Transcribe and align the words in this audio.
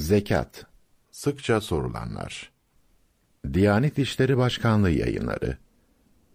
Zekat. 0.00 0.66
Sıkça 1.10 1.60
sorulanlar. 1.60 2.50
Diyanet 3.52 3.98
İşleri 3.98 4.36
Başkanlığı 4.36 4.90
yayınları. 4.90 5.58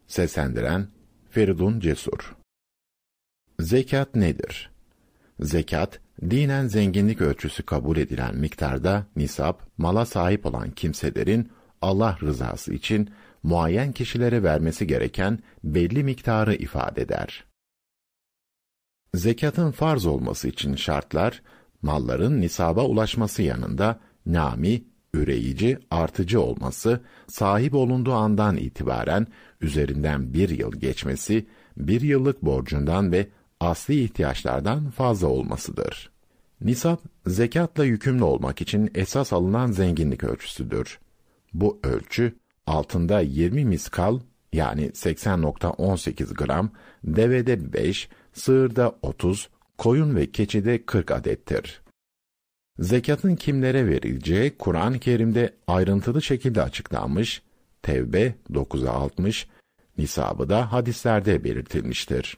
Seslendiren 0.07 0.87
Feridun 1.29 1.79
Cesur. 1.79 2.35
Zekat 3.59 4.15
nedir? 4.15 4.71
Zekat, 5.39 5.99
dinen 6.21 6.67
zenginlik 6.67 7.21
ölçüsü 7.21 7.63
kabul 7.63 7.97
edilen 7.97 8.35
miktarda 8.35 9.05
nisap, 9.15 9.77
mala 9.77 10.05
sahip 10.05 10.45
olan 10.45 10.71
kimselerin 10.71 11.51
Allah 11.81 12.17
rızası 12.21 12.73
için 12.73 13.09
muayyen 13.43 13.91
kişilere 13.91 14.43
vermesi 14.43 14.87
gereken 14.87 15.39
belli 15.63 16.03
miktarı 16.03 16.55
ifade 16.55 17.01
eder. 17.01 17.45
Zekatın 19.13 19.71
farz 19.71 20.05
olması 20.05 20.47
için 20.47 20.75
şartlar, 20.75 21.41
malların 21.85 22.41
nisaba 22.41 22.85
ulaşması 22.85 23.41
yanında 23.41 23.99
nami, 24.25 24.83
üreyici, 25.13 25.79
artıcı 25.91 26.41
olması, 26.41 26.99
sahip 27.27 27.73
olunduğu 27.73 28.13
andan 28.13 28.57
itibaren 28.57 29.27
üzerinden 29.61 30.33
bir 30.33 30.49
yıl 30.49 30.71
geçmesi, 30.71 31.45
bir 31.77 32.01
yıllık 32.01 32.41
borcundan 32.41 33.11
ve 33.11 33.27
asli 33.59 34.03
ihtiyaçlardan 34.03 34.89
fazla 34.89 35.27
olmasıdır. 35.27 36.11
Nisap, 36.61 37.01
zekatla 37.27 37.85
yükümlü 37.85 38.23
olmak 38.23 38.61
için 38.61 38.91
esas 38.95 39.33
alınan 39.33 39.71
zenginlik 39.71 40.23
ölçüsüdür. 40.23 40.99
Bu 41.53 41.79
ölçü, 41.83 42.33
altında 42.67 43.19
20 43.19 43.65
miskal 43.65 44.19
yani 44.53 44.89
80.18 44.89 46.33
gram, 46.33 46.69
devede 47.03 47.73
5, 47.73 48.09
sığırda 48.33 48.95
30, 49.01 49.49
koyun 49.77 50.15
ve 50.15 50.31
keçide 50.31 50.85
40 50.85 51.11
adettir. 51.11 51.81
Zekatın 52.79 53.35
kimlere 53.35 53.87
verileceği 53.87 54.57
Kur'an-ı 54.57 54.99
Kerim'de 54.99 55.53
ayrıntılı 55.67 56.21
şekilde 56.21 56.61
açıklanmış, 56.61 57.41
Tevbe 57.81 58.35
9'a 58.51 58.91
60, 58.91 59.47
nisabı 59.97 60.49
da 60.49 60.71
hadislerde 60.71 61.43
belirtilmiştir. 61.43 62.37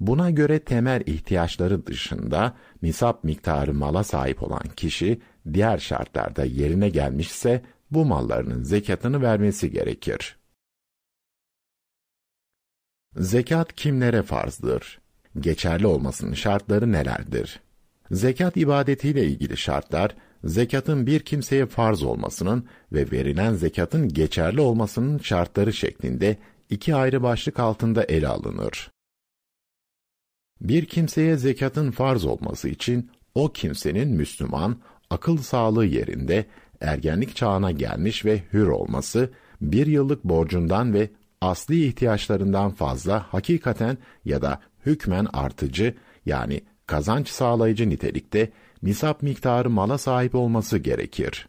Buna 0.00 0.30
göre 0.30 0.58
temel 0.58 1.02
ihtiyaçları 1.06 1.86
dışında 1.86 2.56
nisap 2.82 3.24
miktarı 3.24 3.74
mala 3.74 4.04
sahip 4.04 4.42
olan 4.42 4.68
kişi 4.76 5.20
diğer 5.52 5.78
şartlarda 5.78 6.44
yerine 6.44 6.88
gelmişse 6.88 7.62
bu 7.90 8.04
mallarının 8.04 8.62
zekatını 8.62 9.22
vermesi 9.22 9.70
gerekir. 9.70 10.38
Zekat 13.16 13.74
kimlere 13.76 14.22
farzdır? 14.22 15.00
Geçerli 15.38 15.86
olmasının 15.86 16.34
şartları 16.34 16.92
nelerdir? 16.92 17.60
Zekat 18.10 18.56
ibadetiyle 18.56 19.26
ilgili 19.26 19.56
şartlar, 19.56 20.16
zekatın 20.44 21.06
bir 21.06 21.20
kimseye 21.20 21.66
farz 21.66 22.02
olmasının 22.02 22.66
ve 22.92 23.10
verilen 23.10 23.54
zekatın 23.54 24.08
geçerli 24.08 24.60
olmasının 24.60 25.18
şartları 25.18 25.72
şeklinde 25.72 26.36
iki 26.70 26.94
ayrı 26.94 27.22
başlık 27.22 27.58
altında 27.58 28.04
ele 28.04 28.28
alınır. 28.28 28.90
Bir 30.60 30.86
kimseye 30.86 31.36
zekatın 31.36 31.90
farz 31.90 32.24
olması 32.24 32.68
için 32.68 33.10
o 33.34 33.52
kimsenin 33.52 34.08
Müslüman, 34.08 34.76
akıl 35.10 35.36
sağlığı 35.36 35.86
yerinde, 35.86 36.46
ergenlik 36.80 37.36
çağına 37.36 37.70
gelmiş 37.70 38.24
ve 38.24 38.42
hür 38.52 38.66
olması, 38.66 39.30
bir 39.60 39.86
yıllık 39.86 40.24
borcundan 40.24 40.94
ve 40.94 41.10
asli 41.40 41.86
ihtiyaçlarından 41.86 42.70
fazla 42.70 43.26
hakikaten 43.32 43.98
ya 44.24 44.42
da 44.42 44.60
hükmen 44.86 45.26
artıcı 45.32 45.94
yani 46.26 46.60
kazanç 46.86 47.28
sağlayıcı 47.28 47.88
nitelikte 47.88 48.50
nisap 48.82 49.22
miktarı 49.22 49.70
mala 49.70 49.98
sahip 49.98 50.34
olması 50.34 50.78
gerekir. 50.78 51.48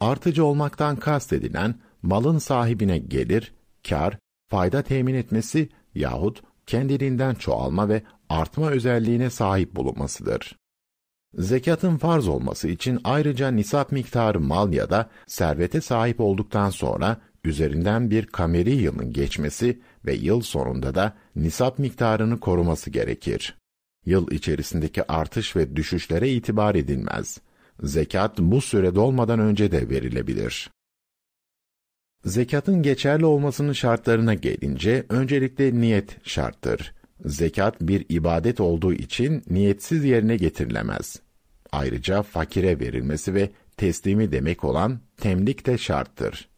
Artıcı 0.00 0.44
olmaktan 0.44 0.96
kastedilen 0.96 1.74
malın 2.02 2.38
sahibine 2.38 2.98
gelir, 2.98 3.54
kar, 3.88 4.18
fayda 4.48 4.82
temin 4.82 5.14
etmesi 5.14 5.68
yahut 5.94 6.42
kendiliğinden 6.66 7.34
çoğalma 7.34 7.88
ve 7.88 8.02
artma 8.28 8.70
özelliğine 8.70 9.30
sahip 9.30 9.76
bulunmasıdır. 9.76 10.56
Zekatın 11.34 11.96
farz 11.96 12.28
olması 12.28 12.68
için 12.68 13.00
ayrıca 13.04 13.50
nisap 13.50 13.92
miktarı 13.92 14.40
mal 14.40 14.72
ya 14.72 14.90
da 14.90 15.10
servete 15.26 15.80
sahip 15.80 16.20
olduktan 16.20 16.70
sonra 16.70 17.20
üzerinden 17.44 18.10
bir 18.10 18.26
kameri 18.26 18.74
yılın 18.74 19.12
geçmesi 19.12 19.80
ve 20.06 20.14
yıl 20.14 20.40
sonunda 20.40 20.94
da 20.94 21.16
nisap 21.36 21.78
miktarını 21.78 22.40
koruması 22.40 22.90
gerekir. 22.90 23.56
Yıl 24.06 24.30
içerisindeki 24.30 25.12
artış 25.12 25.56
ve 25.56 25.76
düşüşlere 25.76 26.30
itibar 26.30 26.74
edilmez. 26.74 27.40
Zekat 27.82 28.38
bu 28.38 28.60
süre 28.60 28.94
dolmadan 28.94 29.38
önce 29.40 29.72
de 29.72 29.90
verilebilir. 29.90 30.70
Zekatın 32.24 32.82
geçerli 32.82 33.24
olmasının 33.24 33.72
şartlarına 33.72 34.34
gelince 34.34 35.06
öncelikle 35.08 35.80
niyet 35.80 36.26
şarttır. 36.26 36.94
Zekat 37.24 37.80
bir 37.80 38.06
ibadet 38.08 38.60
olduğu 38.60 38.92
için 38.92 39.42
niyetsiz 39.50 40.04
yerine 40.04 40.36
getirilemez. 40.36 41.20
Ayrıca 41.72 42.22
fakire 42.22 42.80
verilmesi 42.80 43.34
ve 43.34 43.50
teslimi 43.76 44.32
demek 44.32 44.64
olan 44.64 45.00
temlik 45.16 45.66
de 45.66 45.78
şarttır. 45.78 46.48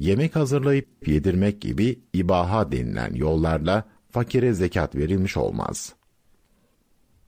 Yemek 0.00 0.36
hazırlayıp 0.36 1.08
yedirmek 1.08 1.60
gibi 1.60 2.00
ibaha 2.12 2.72
denilen 2.72 3.14
yollarla 3.14 3.84
fakire 4.10 4.54
zekat 4.54 4.94
verilmiş 4.96 5.36
olmaz. 5.36 5.94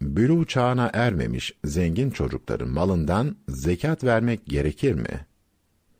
Bülü 0.02 0.46
çağına 0.46 0.90
ermemiş 0.92 1.52
zengin 1.64 2.10
çocukların 2.10 2.68
malından 2.68 3.36
zekat 3.48 4.04
vermek 4.04 4.46
gerekir 4.46 4.94
mi? 4.94 5.26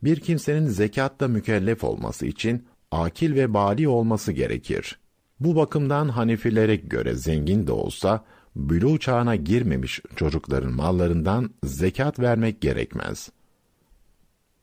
Bir 0.04 0.20
kimsenin 0.20 0.66
zekatla 0.66 1.28
mükellef 1.28 1.84
olması 1.84 2.26
için 2.26 2.66
akil 2.90 3.34
ve 3.34 3.54
bali 3.54 3.88
olması 3.88 4.32
gerekir. 4.32 4.98
Bu 5.40 5.56
bakımdan 5.56 6.08
Hanefilere 6.08 6.76
göre 6.76 7.14
zengin 7.14 7.66
de 7.66 7.72
olsa, 7.72 8.24
bülü 8.56 9.00
çağına 9.00 9.36
girmemiş 9.36 10.00
çocukların 10.16 10.72
mallarından 10.72 11.50
zekat 11.64 12.18
vermek 12.18 12.60
gerekmez. 12.60 13.30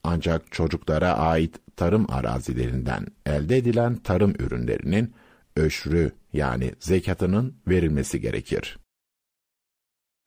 Ancak 0.04 0.52
çocuklara 0.52 1.14
ait 1.14 1.60
tarım 1.76 2.06
arazilerinden 2.10 3.08
elde 3.26 3.58
edilen 3.58 3.96
tarım 3.96 4.34
ürünlerinin 4.40 5.14
öşrü 5.56 6.12
yani 6.34 6.74
zekatının 6.80 7.56
verilmesi 7.68 8.22
gerekir. 8.22 8.78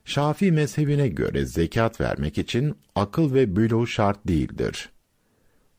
Şafii 0.04 0.52
mezhebine 0.52 1.08
göre 1.08 1.46
zekat 1.46 2.00
vermek 2.00 2.38
için 2.38 2.74
akıl 2.94 3.34
ve 3.34 3.56
bülü 3.56 3.86
şart 3.86 4.28
değildir. 4.28 4.90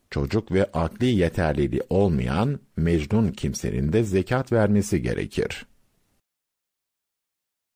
Çocuk 0.09 0.51
ve 0.51 0.65
akli 0.65 1.05
yeterliliği 1.05 1.81
olmayan 1.89 2.59
mecnun 2.77 3.31
kimsenin 3.31 3.93
de 3.93 4.03
zekat 4.03 4.51
vermesi 4.51 5.01
gerekir. 5.01 5.65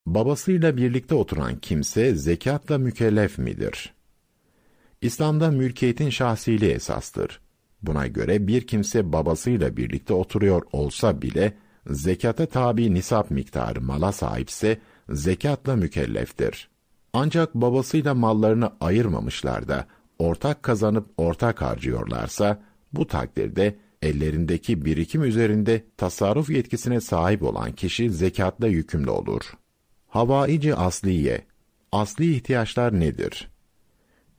Babasıyla 0.06 0.76
birlikte 0.76 1.14
oturan 1.14 1.58
kimse 1.58 2.14
zekatla 2.14 2.78
mükellef 2.78 3.38
midir? 3.38 3.97
İslam'da 5.02 5.50
mülkiyetin 5.50 6.10
şahsiliği 6.10 6.70
esastır. 6.70 7.40
Buna 7.82 8.06
göre 8.06 8.46
bir 8.46 8.66
kimse 8.66 9.12
babasıyla 9.12 9.76
birlikte 9.76 10.14
oturuyor 10.14 10.62
olsa 10.72 11.22
bile 11.22 11.54
zekata 11.86 12.46
tabi 12.46 12.94
nisap 12.94 13.30
miktarı 13.30 13.80
mala 13.80 14.12
sahipse 14.12 14.78
zekatla 15.10 15.76
mükelleftir. 15.76 16.68
Ancak 17.12 17.54
babasıyla 17.54 18.14
mallarını 18.14 18.72
ayırmamışlar 18.80 19.68
da 19.68 19.86
ortak 20.18 20.62
kazanıp 20.62 21.06
ortak 21.16 21.62
harcıyorlarsa 21.62 22.62
bu 22.92 23.06
takdirde 23.06 23.78
ellerindeki 24.02 24.84
birikim 24.84 25.24
üzerinde 25.24 25.84
tasarruf 25.96 26.50
yetkisine 26.50 27.00
sahip 27.00 27.42
olan 27.42 27.72
kişi 27.72 28.10
zekatla 28.10 28.66
yükümlü 28.66 29.10
olur. 29.10 29.42
Havaici 30.08 30.74
asliye 30.74 31.44
Asli 31.92 32.34
ihtiyaçlar 32.34 33.00
nedir? 33.00 33.48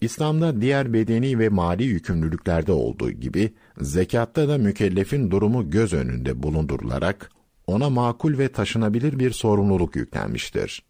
İslam'da 0.01 0.61
diğer 0.61 0.93
bedeni 0.93 1.39
ve 1.39 1.49
mali 1.49 1.83
yükümlülüklerde 1.83 2.71
olduğu 2.71 3.11
gibi 3.11 3.53
zekatta 3.77 4.49
da 4.49 4.57
mükellefin 4.57 5.31
durumu 5.31 5.69
göz 5.69 5.93
önünde 5.93 6.43
bulundurularak 6.43 7.31
ona 7.67 7.89
makul 7.89 8.37
ve 8.37 8.49
taşınabilir 8.49 9.19
bir 9.19 9.31
sorumluluk 9.31 9.95
yüklenmiştir. 9.95 10.83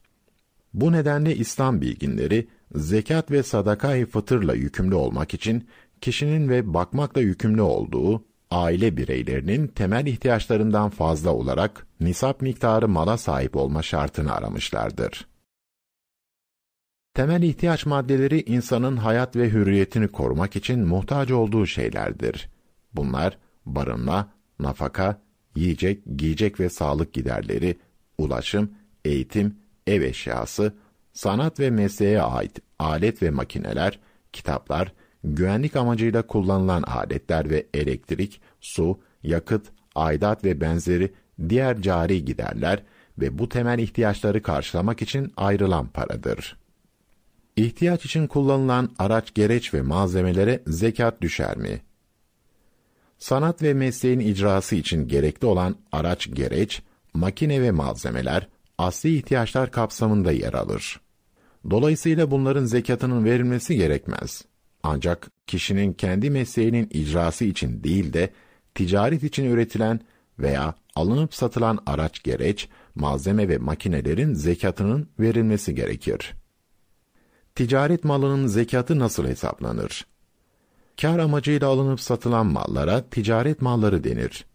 Bu 0.74 0.92
nedenle 0.92 1.36
İslam 1.36 1.82
bilginleri 1.82 2.48
zekat 2.76 3.32
ve 3.32 3.44
sadakayı 3.44 4.06
fıtırla 4.06 4.54
yükümlü 4.54 4.96
olmak 4.96 5.34
için 5.34 5.68
kişinin 6.02 6.50
ve 6.50 6.74
bakmakla 6.74 7.22
yükümlü 7.22 7.62
olduğu 7.62 8.26
aile 8.52 8.98
bireylerinin 8.98 9.68
temel 9.68 10.06
ihtiyaçlarından 10.06 10.90
fazla 10.90 11.34
olarak 11.34 11.88
nisap 12.00 12.42
miktarı 12.42 12.88
mala 12.88 13.18
sahip 13.18 13.56
olma 13.56 13.82
şartını 13.82 14.34
aramışlardır. 14.34 15.28
Temel 17.14 17.44
ihtiyaç 17.44 17.86
maddeleri 17.86 18.42
insanın 18.42 18.98
hayat 18.98 19.36
ve 19.36 19.50
hürriyetini 19.50 20.08
korumak 20.08 20.56
için 20.56 20.80
muhtaç 20.80 21.32
olduğu 21.32 21.66
şeylerdir. 21.66 22.50
Bunlar 22.94 23.38
barınma, 23.66 24.34
nafaka, 24.60 25.22
yiyecek, 25.56 26.04
giyecek 26.16 26.60
ve 26.60 26.70
sağlık 26.70 27.14
giderleri, 27.14 27.80
ulaşım, 28.18 28.72
eğitim, 29.06 29.56
ev 29.88 30.02
eşyası, 30.02 30.74
sanat 31.14 31.60
ve 31.60 31.70
mesleğe 31.70 32.22
ait 32.22 32.60
alet 32.80 33.24
ve 33.24 33.30
makineler, 33.30 34.00
kitaplar, 34.34 34.94
güvenlik 35.24 35.76
amacıyla 35.76 36.22
kullanılan 36.28 36.84
aletler 36.84 37.50
ve 37.50 37.66
elektrik, 37.74 38.42
su, 38.62 39.00
yakıt, 39.24 39.68
aidat 39.96 40.44
ve 40.44 40.62
benzeri 40.62 41.14
diğer 41.50 41.82
cari 41.82 42.26
giderler 42.26 42.84
ve 43.18 43.38
bu 43.38 43.50
temel 43.50 43.80
ihtiyaçları 43.80 44.42
karşılamak 44.42 45.02
için 45.02 45.34
ayrılan 45.38 45.88
paradır. 45.88 46.59
İhtiyaç 47.60 48.06
için 48.06 48.28
kullanılan 48.28 48.90
araç, 49.00 49.34
gereç 49.34 49.74
ve 49.74 49.82
malzemelere 49.82 50.64
zekat 50.68 51.22
düşer 51.22 51.58
mi? 51.58 51.82
Sanat 53.18 53.64
ve 53.64 53.74
mesleğin 53.74 54.20
icrası 54.20 54.76
için 54.76 55.08
gerekli 55.08 55.46
olan 55.46 55.76
araç, 55.92 56.30
gereç, 56.34 56.82
makine 57.14 57.62
ve 57.62 57.72
malzemeler 57.72 58.48
asli 58.78 59.16
ihtiyaçlar 59.16 59.72
kapsamında 59.72 60.32
yer 60.32 60.54
alır. 60.54 61.00
Dolayısıyla 61.70 62.32
bunların 62.32 62.66
zekatının 62.66 63.26
verilmesi 63.26 63.76
gerekmez. 63.76 64.46
Ancak 64.84 65.32
kişinin 65.48 65.94
kendi 65.94 66.30
mesleğinin 66.30 66.88
icrası 66.92 67.46
için 67.46 67.84
değil 67.84 68.14
de 68.14 68.30
ticaret 68.76 69.24
için 69.24 69.46
üretilen 69.46 70.00
veya 70.40 70.76
alınıp 70.96 71.34
satılan 71.36 71.80
araç 71.86 72.24
gereç, 72.24 72.70
malzeme 72.96 73.50
ve 73.50 73.58
makinelerin 73.58 74.34
zekatının 74.34 75.10
verilmesi 75.20 75.76
gerekir. 75.76 76.39
Ticaret 77.60 78.04
malının 78.04 78.48
zekatı 78.48 79.00
nasıl 79.00 79.28
hesaplanır? 79.28 80.06
Kar 81.02 81.20
amacıyla 81.20 81.68
alınıp 81.68 82.02
satılan 82.02 82.46
mallara 82.46 83.10
ticaret 83.10 83.62
malları 83.62 84.04
denir. 84.04 84.46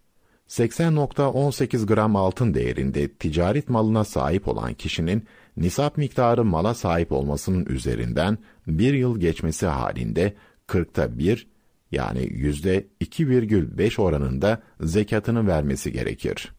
80.18 0.48 1.86
gram 1.86 2.16
altın 2.16 2.54
değerinde 2.54 3.08
ticaret 3.08 3.68
malına 3.68 4.04
sahip 4.04 4.48
olan 4.48 4.74
kişinin 4.74 5.24
nisap 5.56 5.96
miktarı 5.96 6.44
mala 6.44 6.74
sahip 6.74 7.12
olmasının 7.12 7.66
üzerinden 7.66 8.38
bir 8.66 8.94
yıl 8.94 9.20
geçmesi 9.20 9.66
halinde 9.66 10.34
40'ta 10.68 11.18
1 11.18 11.46
yani 11.92 12.22
yüzde 12.32 12.86
2,5 13.00 14.00
oranında 14.00 14.62
zekatını 14.80 15.46
vermesi 15.46 15.92
gerekir. 15.92 16.52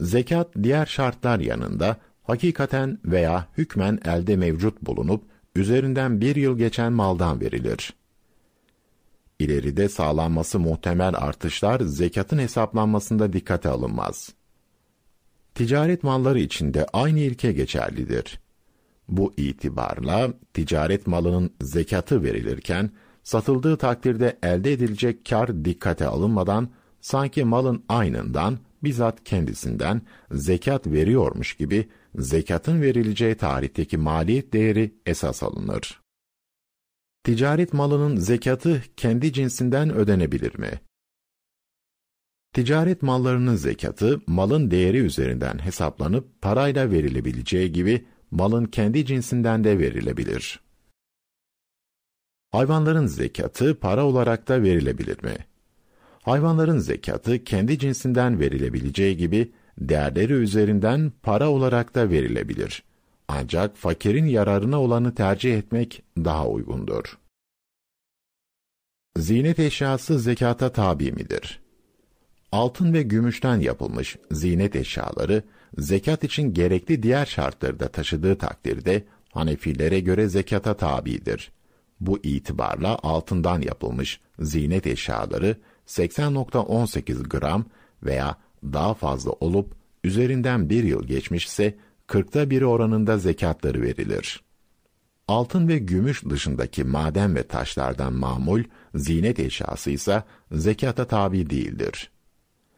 Zekat 0.00 0.48
diğer 0.62 0.86
şartlar 0.86 1.40
yanında 1.40 1.96
hakikaten 2.22 2.98
veya 3.04 3.46
hükmen 3.58 3.98
elde 4.04 4.36
mevcut 4.36 4.82
bulunup 4.82 5.37
üzerinden 5.58 6.20
bir 6.20 6.36
yıl 6.36 6.58
geçen 6.58 6.92
maldan 6.92 7.40
verilir. 7.40 7.94
İleride 9.38 9.88
sağlanması 9.88 10.58
muhtemel 10.58 11.14
artışlar 11.16 11.80
zekatın 11.80 12.38
hesaplanmasında 12.38 13.32
dikkate 13.32 13.68
alınmaz. 13.68 14.32
Ticaret 15.54 16.02
malları 16.02 16.40
için 16.40 16.74
de 16.74 16.86
aynı 16.92 17.18
ilke 17.20 17.52
geçerlidir. 17.52 18.40
Bu 19.08 19.32
itibarla 19.36 20.32
ticaret 20.54 21.06
malının 21.06 21.50
zekatı 21.60 22.22
verilirken 22.22 22.90
satıldığı 23.22 23.76
takdirde 23.76 24.38
elde 24.42 24.72
edilecek 24.72 25.24
kar 25.24 25.64
dikkate 25.64 26.06
alınmadan 26.06 26.68
sanki 27.00 27.44
malın 27.44 27.84
aynından 27.88 28.58
bizzat 28.82 29.24
kendisinden 29.24 30.02
zekat 30.32 30.86
veriyormuş 30.86 31.54
gibi 31.54 31.88
zekatın 32.14 32.82
verileceği 32.82 33.34
tarihteki 33.34 33.96
maliyet 33.96 34.52
değeri 34.52 34.94
esas 35.06 35.42
alınır. 35.42 36.00
Ticaret 37.24 37.72
malının 37.72 38.16
zekatı 38.16 38.82
kendi 38.96 39.32
cinsinden 39.32 39.90
ödenebilir 39.90 40.58
mi? 40.58 40.80
Ticaret 42.52 43.02
mallarının 43.02 43.54
zekatı 43.54 44.20
malın 44.26 44.70
değeri 44.70 44.98
üzerinden 44.98 45.58
hesaplanıp 45.58 46.42
parayla 46.42 46.90
verilebileceği 46.90 47.72
gibi 47.72 48.06
malın 48.30 48.64
kendi 48.64 49.06
cinsinden 49.06 49.64
de 49.64 49.78
verilebilir. 49.78 50.60
Hayvanların 52.50 53.06
zekatı 53.06 53.80
para 53.80 54.06
olarak 54.06 54.48
da 54.48 54.62
verilebilir 54.62 55.22
mi? 55.22 55.36
Hayvanların 56.22 56.78
zekatı 56.78 57.44
kendi 57.44 57.78
cinsinden 57.78 58.40
verilebileceği 58.40 59.16
gibi 59.16 59.52
değerleri 59.78 60.32
üzerinden 60.32 61.12
para 61.22 61.50
olarak 61.50 61.94
da 61.94 62.10
verilebilir. 62.10 62.82
Ancak 63.28 63.76
fakirin 63.76 64.26
yararına 64.26 64.80
olanı 64.80 65.14
tercih 65.14 65.58
etmek 65.58 66.02
daha 66.16 66.48
uygundur. 66.48 67.18
Zinet 69.16 69.58
eşyası 69.58 70.18
zekata 70.18 70.72
tabi 70.72 71.12
midir? 71.12 71.60
Altın 72.52 72.92
ve 72.92 73.02
gümüşten 73.02 73.60
yapılmış 73.60 74.16
zinet 74.30 74.76
eşyaları, 74.76 75.42
zekat 75.78 76.24
için 76.24 76.54
gerekli 76.54 77.02
diğer 77.02 77.26
şartları 77.26 77.80
da 77.80 77.88
taşıdığı 77.88 78.38
takdirde, 78.38 79.04
Hanefilere 79.32 80.00
göre 80.00 80.28
zekata 80.28 80.74
tabidir. 80.74 81.52
Bu 82.00 82.18
itibarla 82.22 82.98
altından 83.02 83.60
yapılmış 83.60 84.20
zinet 84.38 84.86
eşyaları 84.86 85.56
80.18 85.86 87.28
gram 87.28 87.64
veya 88.02 88.36
daha 88.64 88.94
fazla 88.94 89.30
olup 89.30 89.74
üzerinden 90.04 90.70
bir 90.70 90.84
yıl 90.84 91.06
geçmişse 91.06 91.74
40'ta 92.08 92.50
biri 92.50 92.66
oranında 92.66 93.18
zekatları 93.18 93.82
verilir. 93.82 94.42
Altın 95.28 95.68
ve 95.68 95.78
gümüş 95.78 96.24
dışındaki 96.24 96.84
maden 96.84 97.34
ve 97.34 97.42
taşlardan 97.42 98.12
mamul, 98.12 98.62
zinet 98.94 99.40
eşyası 99.40 99.90
ise 99.90 100.22
zekata 100.52 101.06
tabi 101.06 101.50
değildir. 101.50 102.10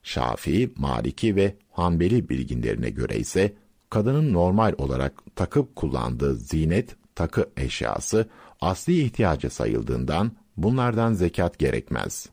Şafii, 0.03 0.73
Maliki 0.77 1.37
ve 1.37 1.57
Hanbeli 1.71 2.29
bilginlerine 2.29 2.91
göre 2.91 3.19
ise 3.19 3.55
kadının 3.91 4.33
normal 4.33 4.75
olarak 4.79 5.37
takıp 5.37 5.77
kullandığı 5.77 6.35
zinet 6.35 6.97
takı 7.15 7.51
eşyası 7.57 8.29
asli 8.61 9.01
ihtiyacı 9.01 9.51
sayıldığından 9.51 10.33
bunlardan 10.57 11.13
zekat 11.13 11.59
gerekmez. 11.59 12.29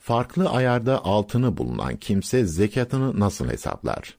Farklı 0.00 0.50
ayarda 0.50 1.04
altını 1.04 1.56
bulunan 1.56 1.96
kimse 1.96 2.44
zekatını 2.44 3.20
nasıl 3.20 3.48
hesaplar? 3.48 4.18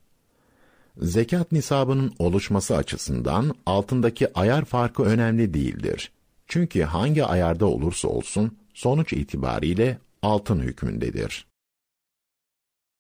Zekat 0.97 1.51
nisabının 1.51 2.13
oluşması 2.19 2.75
açısından 2.75 3.55
altındaki 3.65 4.37
ayar 4.37 4.65
farkı 4.65 5.03
önemli 5.03 5.53
değildir. 5.53 6.11
Çünkü 6.47 6.81
hangi 6.83 7.25
ayarda 7.25 7.65
olursa 7.65 8.07
olsun 8.07 8.57
sonuç 8.73 9.13
itibariyle 9.13 9.97
altın 10.21 10.59
hükmündedir. 10.59 11.47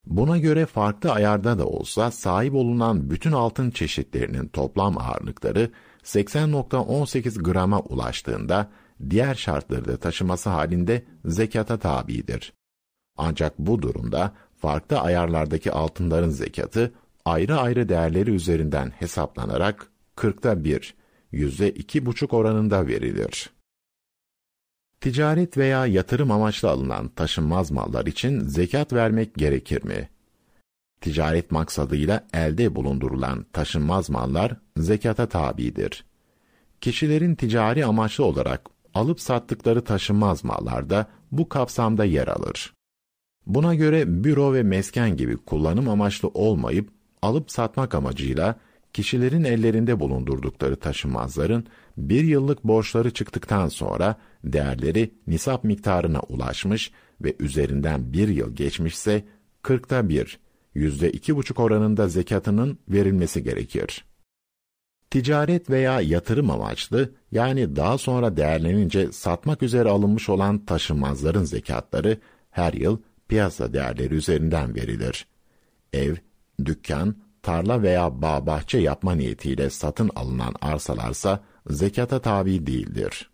Buna 0.05 0.37
göre 0.37 0.65
farklı 0.65 1.11
ayarda 1.11 1.59
da 1.59 1.65
olsa 1.65 2.11
sahip 2.11 2.55
olunan 2.55 3.09
bütün 3.09 3.31
altın 3.31 3.71
çeşitlerinin 3.71 4.47
toplam 4.47 4.97
ağırlıkları 4.97 5.71
80.18 6.03 7.43
grama 7.43 7.79
ulaştığında 7.79 8.71
diğer 9.09 9.35
şartları 9.35 9.85
da 9.85 9.97
taşıması 9.97 10.49
halinde 10.49 11.05
zekata 11.25 11.79
tabidir. 11.79 12.53
Ancak 13.17 13.59
bu 13.59 13.81
durumda 13.81 14.33
farklı 14.57 14.99
ayarlardaki 14.99 15.71
altınların 15.71 16.29
zekatı 16.29 16.93
ayrı 17.25 17.57
ayrı 17.57 17.89
değerleri 17.89 18.31
üzerinden 18.31 18.89
hesaplanarak 18.89 19.87
40'ta 20.17 20.63
1, 20.63 20.95
yüzde 21.31 21.71
iki 21.71 22.05
buçuk 22.05 22.33
oranında 22.33 22.87
verilir. 22.87 23.49
Ticaret 25.01 25.57
veya 25.57 25.85
yatırım 25.85 26.31
amaçlı 26.31 26.69
alınan 26.69 27.07
taşınmaz 27.07 27.71
mallar 27.71 28.05
için 28.05 28.39
zekat 28.39 28.93
vermek 28.93 29.35
gerekir 29.35 29.83
mi? 29.83 30.09
Ticaret 31.01 31.51
maksadıyla 31.51 32.27
elde 32.33 32.75
bulundurulan 32.75 33.45
taşınmaz 33.53 34.09
mallar 34.09 34.55
zekata 34.77 35.29
tabidir. 35.29 36.05
Kişilerin 36.81 37.35
ticari 37.35 37.85
amaçlı 37.85 38.25
olarak 38.25 38.61
alıp 38.93 39.21
sattıkları 39.21 39.83
taşınmaz 39.83 40.43
mallar 40.43 40.89
da 40.89 41.07
bu 41.31 41.49
kapsamda 41.49 42.05
yer 42.05 42.27
alır. 42.27 42.73
Buna 43.47 43.75
göre 43.75 44.23
büro 44.23 44.53
ve 44.53 44.63
mesken 44.63 45.17
gibi 45.17 45.37
kullanım 45.37 45.89
amaçlı 45.89 46.27
olmayıp 46.27 46.89
alıp 47.21 47.51
satmak 47.51 47.95
amacıyla 47.95 48.55
kişilerin 48.93 49.43
ellerinde 49.43 49.99
bulundurdukları 49.99 50.75
taşınmazların 50.75 51.65
bir 51.97 52.23
yıllık 52.23 52.63
borçları 52.63 53.11
çıktıktan 53.11 53.67
sonra 53.67 54.15
değerleri 54.43 55.13
nisap 55.27 55.63
miktarına 55.63 56.19
ulaşmış 56.19 56.91
ve 57.21 57.35
üzerinden 57.39 58.13
bir 58.13 58.27
yıl 58.27 58.55
geçmişse 58.55 59.25
kırkta 59.61 60.09
bir, 60.09 60.39
yüzde 60.75 61.11
iki 61.11 61.35
buçuk 61.35 61.59
oranında 61.59 62.07
zekatının 62.07 62.77
verilmesi 62.89 63.43
gerekir. 63.43 64.05
Ticaret 65.11 65.69
veya 65.69 66.01
yatırım 66.01 66.49
amaçlı 66.49 67.11
yani 67.31 67.75
daha 67.75 67.97
sonra 67.97 68.37
değerlenince 68.37 69.11
satmak 69.11 69.63
üzere 69.63 69.89
alınmış 69.89 70.29
olan 70.29 70.65
taşınmazların 70.65 71.43
zekatları 71.43 72.17
her 72.51 72.73
yıl 72.73 72.97
piyasa 73.31 73.73
değerleri 73.73 74.15
üzerinden 74.15 74.75
verilir. 74.75 75.27
Ev, 75.93 76.15
dükkan, 76.65 77.15
tarla 77.41 77.81
veya 77.81 78.21
bağ 78.21 78.45
bahçe 78.45 78.77
yapma 78.77 79.15
niyetiyle 79.15 79.69
satın 79.69 80.09
alınan 80.15 80.55
arsalarsa 80.61 81.43
zekata 81.69 82.21
tabi 82.21 82.67
değildir. 82.67 83.31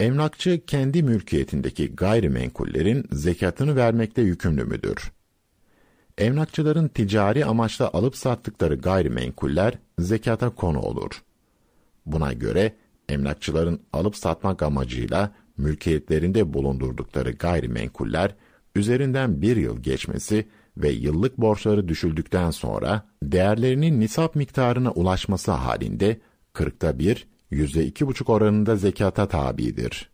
Emlakçı 0.00 0.66
kendi 0.66 1.02
mülkiyetindeki 1.02 1.96
gayrimenkullerin 1.96 3.04
zekatını 3.12 3.76
vermekte 3.76 4.22
yükümlü 4.22 4.64
müdür? 4.64 5.12
Emlakçıların 6.18 6.88
ticari 6.88 7.44
amaçla 7.44 7.90
alıp 7.92 8.16
sattıkları 8.16 8.74
gayrimenkuller 8.74 9.78
zekata 9.98 10.50
konu 10.50 10.80
olur. 10.80 11.22
Buna 12.06 12.32
göre 12.32 12.72
emlakçıların 13.08 13.80
alıp 13.92 14.16
satmak 14.16 14.62
amacıyla 14.62 15.32
mülkiyetlerinde 15.58 16.52
bulundurdukları 16.52 17.30
gayrimenkuller 17.30 18.34
üzerinden 18.74 19.42
bir 19.42 19.56
yıl 19.56 19.82
geçmesi 19.82 20.48
ve 20.76 20.88
yıllık 20.90 21.38
borçları 21.38 21.88
düşüldükten 21.88 22.50
sonra 22.50 23.02
değerlerinin 23.22 24.00
nisap 24.00 24.34
miktarına 24.34 24.90
ulaşması 24.90 25.52
halinde 25.52 26.20
kırkta 26.52 26.98
bir, 26.98 27.28
yüzde 27.50 27.86
iki 27.86 28.06
buçuk 28.06 28.28
oranında 28.28 28.76
zekata 28.76 29.28
tabidir. 29.28 30.10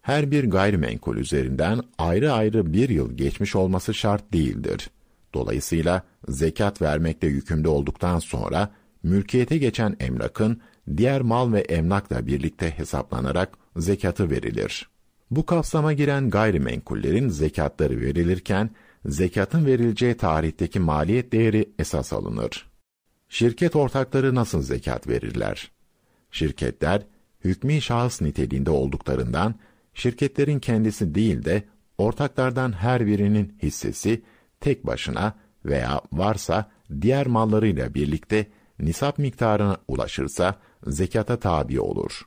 Her 0.00 0.30
bir 0.30 0.50
gayrimenkul 0.50 1.16
üzerinden 1.16 1.80
ayrı 1.98 2.32
ayrı 2.32 2.72
bir 2.72 2.88
yıl 2.88 3.16
geçmiş 3.16 3.56
olması 3.56 3.94
şart 3.94 4.32
değildir. 4.32 4.90
Dolayısıyla 5.34 6.02
zekat 6.28 6.82
vermekte 6.82 7.26
yükümlü 7.26 7.68
olduktan 7.68 8.18
sonra 8.18 8.70
mülkiyete 9.02 9.58
geçen 9.58 9.96
emlakın 10.00 10.60
diğer 10.96 11.20
mal 11.20 11.52
ve 11.52 11.60
emlakla 11.60 12.26
birlikte 12.26 12.70
hesaplanarak 12.70 13.58
zekatı 13.76 14.30
verilir. 14.30 14.90
Bu 15.30 15.46
kapsama 15.46 15.92
giren 15.92 16.30
gayrimenkullerin 16.30 17.28
zekatları 17.28 18.00
verilirken 18.00 18.70
zekatın 19.04 19.66
verileceği 19.66 20.14
tarihteki 20.16 20.80
maliyet 20.80 21.32
değeri 21.32 21.70
esas 21.78 22.12
alınır. 22.12 22.70
Şirket 23.28 23.76
ortakları 23.76 24.34
nasıl 24.34 24.62
zekat 24.62 25.08
verirler? 25.08 25.70
Şirketler 26.30 27.06
hükmü 27.44 27.80
şahıs 27.80 28.22
niteliğinde 28.22 28.70
olduklarından 28.70 29.54
şirketlerin 29.94 30.58
kendisi 30.58 31.14
değil 31.14 31.44
de 31.44 31.64
ortaklardan 31.98 32.72
her 32.72 33.06
birinin 33.06 33.58
hissesi 33.62 34.22
tek 34.60 34.86
başına 34.86 35.34
veya 35.64 36.00
varsa 36.12 36.70
diğer 37.00 37.26
mallarıyla 37.26 37.94
birlikte 37.94 38.46
nisap 38.78 39.18
miktarına 39.18 39.76
ulaşırsa 39.88 40.54
zekata 40.86 41.38
tabi 41.38 41.80
olur. 41.80 42.22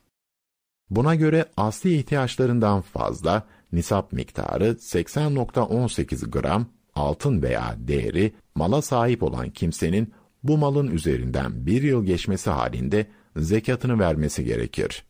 Buna 0.90 1.14
göre 1.14 1.44
asli 1.56 1.94
ihtiyaçlarından 1.94 2.80
fazla 2.80 3.46
nisap 3.72 4.12
miktarı 4.12 4.68
80.18 4.68 6.30
gram 6.30 6.66
altın 6.94 7.42
veya 7.42 7.74
değeri 7.78 8.32
mala 8.54 8.82
sahip 8.82 9.22
olan 9.22 9.50
kimsenin 9.50 10.14
bu 10.42 10.58
malın 10.58 10.90
üzerinden 10.90 11.66
bir 11.66 11.82
yıl 11.82 12.04
geçmesi 12.04 12.50
halinde 12.50 13.06
zekatını 13.36 13.98
vermesi 13.98 14.44
gerekir. 14.44 15.04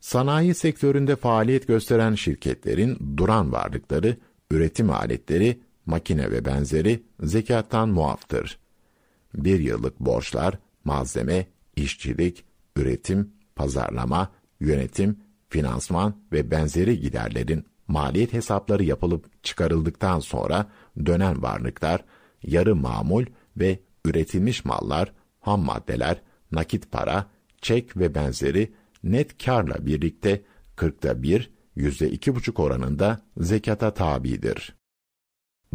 Sanayi 0.00 0.54
sektöründe 0.54 1.16
faaliyet 1.16 1.68
gösteren 1.68 2.14
şirketlerin 2.14 3.16
duran 3.16 3.52
varlıkları, 3.52 4.16
üretim 4.50 4.90
aletleri, 4.90 5.60
makine 5.86 6.30
ve 6.30 6.44
benzeri 6.44 7.02
zekattan 7.22 7.88
muaftır. 7.88 8.58
Bir 9.34 9.60
yıllık 9.60 10.00
borçlar, 10.00 10.58
malzeme, 10.84 11.46
işçilik, 11.82 12.44
üretim, 12.76 13.32
pazarlama, 13.56 14.32
yönetim, 14.60 15.16
finansman 15.48 16.14
ve 16.32 16.50
benzeri 16.50 17.00
giderlerin 17.00 17.64
maliyet 17.88 18.32
hesapları 18.32 18.84
yapılıp 18.84 19.44
çıkarıldıktan 19.44 20.20
sonra 20.20 20.70
dönen 21.06 21.42
varlıklar, 21.42 22.04
yarı 22.42 22.76
mamul 22.76 23.24
ve 23.56 23.78
üretilmiş 24.04 24.64
mallar, 24.64 25.12
ham 25.40 25.60
maddeler, 25.60 26.22
nakit 26.52 26.92
para, 26.92 27.26
çek 27.60 27.96
ve 27.96 28.14
benzeri 28.14 28.72
net 29.04 29.44
karla 29.44 29.86
birlikte 29.86 30.42
kırkta 30.76 31.22
bir, 31.22 31.50
yüzde 31.76 32.10
iki 32.10 32.34
buçuk 32.34 32.60
oranında 32.60 33.20
zekata 33.36 33.94
tabidir. 33.94 34.79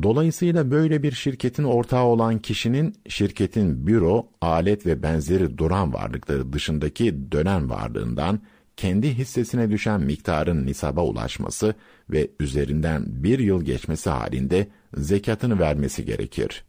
Dolayısıyla 0.04 0.72
böyle 0.72 1.04
bir 1.04 1.12
şirketin 1.12 1.64
ortağı 1.64 2.04
olan 2.04 2.40
kişinin 2.40 2.96
şirketin 3.08 3.88
büro, 3.88 4.30
alet 4.42 4.86
ve 4.86 5.04
benzeri 5.04 5.58
duran 5.58 5.94
varlıkları 5.94 6.54
dışındaki 6.54 7.32
dönen 7.32 7.70
varlığından 7.70 8.40
kendi 8.78 9.18
hissesine 9.18 9.72
düşen 9.72 10.02
miktarın 10.02 10.66
nisaba 10.66 11.04
ulaşması 11.04 11.76
ve 12.10 12.32
üzerinden 12.40 13.04
bir 13.08 13.40
yıl 13.40 13.64
geçmesi 13.64 14.10
halinde 14.10 14.68
zekatını 14.98 15.60
vermesi 15.60 16.06
gerekir. 16.06 16.66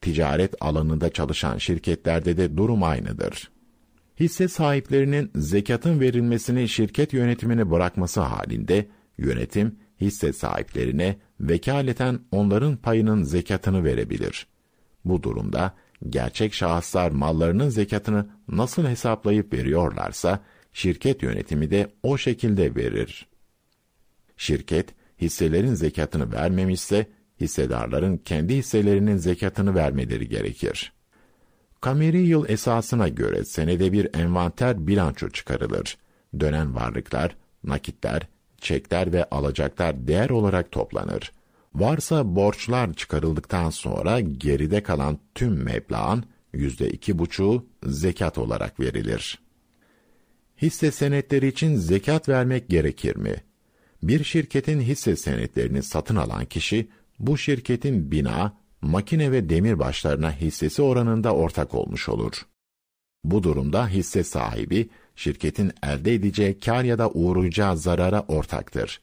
Ticaret 0.00 0.54
alanında 0.60 1.12
çalışan 1.12 1.58
şirketlerde 1.58 2.36
de 2.36 2.56
durum 2.56 2.82
aynıdır. 2.82 3.50
Hisse 4.20 4.48
sahiplerinin 4.48 5.30
zekatın 5.34 6.00
verilmesini 6.00 6.68
şirket 6.68 7.12
yönetimine 7.12 7.70
bırakması 7.70 8.20
halinde 8.20 8.86
yönetim 9.18 9.76
hisse 10.00 10.32
sahiplerine 10.32 11.16
vekaleten 11.40 12.20
onların 12.32 12.76
payının 12.76 13.22
zekatını 13.22 13.84
verebilir. 13.84 14.46
Bu 15.04 15.22
durumda 15.22 15.74
gerçek 16.08 16.54
şahıslar 16.54 17.10
mallarının 17.10 17.68
zekatını 17.68 18.26
nasıl 18.48 18.86
hesaplayıp 18.86 19.52
veriyorlarsa 19.52 20.40
şirket 20.72 21.22
yönetimi 21.22 21.70
de 21.70 21.90
o 22.02 22.18
şekilde 22.18 22.74
verir. 22.74 23.28
Şirket 24.36 24.88
hisselerin 25.20 25.74
zekatını 25.74 26.32
vermemişse 26.32 27.06
hissedarların 27.40 28.16
kendi 28.16 28.56
hisselerinin 28.56 29.16
zekatını 29.16 29.74
vermeleri 29.74 30.28
gerekir. 30.28 30.92
Kameri 31.80 32.18
yıl 32.18 32.48
esasına 32.48 33.08
göre 33.08 33.44
senede 33.44 33.92
bir 33.92 34.14
envanter 34.14 34.86
bilanço 34.86 35.30
çıkarılır. 35.30 35.98
Dönen 36.40 36.74
varlıklar, 36.74 37.36
nakitler, 37.64 38.28
çekler 38.60 39.12
ve 39.12 39.24
alacaklar 39.24 40.08
değer 40.08 40.30
olarak 40.30 40.72
toplanır. 40.72 41.32
Varsa 41.74 42.36
borçlar 42.36 42.94
çıkarıldıktan 42.94 43.70
sonra 43.70 44.20
geride 44.20 44.82
kalan 44.82 45.18
tüm 45.34 45.62
meblağın 45.62 46.24
yüzde 46.52 46.90
iki 46.90 47.18
buçuğu 47.18 47.66
zekat 47.86 48.38
olarak 48.38 48.80
verilir. 48.80 49.38
Hisse 50.62 50.90
senetleri 50.90 51.46
için 51.46 51.76
zekat 51.76 52.28
vermek 52.28 52.68
gerekir 52.68 53.16
mi? 53.16 53.34
Bir 54.02 54.24
şirketin 54.24 54.80
hisse 54.80 55.16
senetlerini 55.16 55.82
satın 55.82 56.16
alan 56.16 56.44
kişi, 56.44 56.88
bu 57.18 57.38
şirketin 57.38 58.10
bina, 58.10 58.56
makine 58.82 59.32
ve 59.32 59.48
demir 59.48 59.78
başlarına 59.78 60.32
hissesi 60.32 60.82
oranında 60.82 61.34
ortak 61.34 61.74
olmuş 61.74 62.08
olur. 62.08 62.32
Bu 63.24 63.42
durumda 63.42 63.88
hisse 63.88 64.24
sahibi, 64.24 64.88
şirketin 65.16 65.72
elde 65.82 66.14
edeceği 66.14 66.58
kar 66.58 66.84
ya 66.84 66.98
da 66.98 67.10
uğrayacağı 67.10 67.76
zarara 67.76 68.20
ortaktır. 68.28 69.00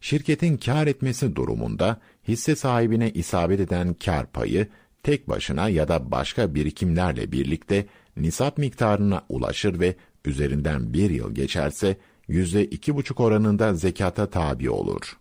Şirketin 0.00 0.56
kar 0.56 0.86
etmesi 0.86 1.36
durumunda 1.36 2.00
hisse 2.28 2.56
sahibine 2.56 3.10
isabet 3.10 3.60
eden 3.60 3.94
kar 3.94 4.26
payı 4.26 4.68
tek 5.02 5.28
başına 5.28 5.68
ya 5.68 5.88
da 5.88 6.10
başka 6.10 6.54
birikimlerle 6.54 7.32
birlikte 7.32 7.86
nisap 8.16 8.58
miktarına 8.58 9.22
ulaşır 9.28 9.80
ve 9.80 9.96
üzerinden 10.24 10.92
bir 10.92 11.10
yıl 11.10 11.34
geçerse 11.34 11.96
yüzde 12.28 12.64
iki 12.64 12.94
buçuk 12.96 13.20
oranında 13.20 13.74
zekata 13.74 14.30
tabi 14.30 14.70
olur. 14.70 15.18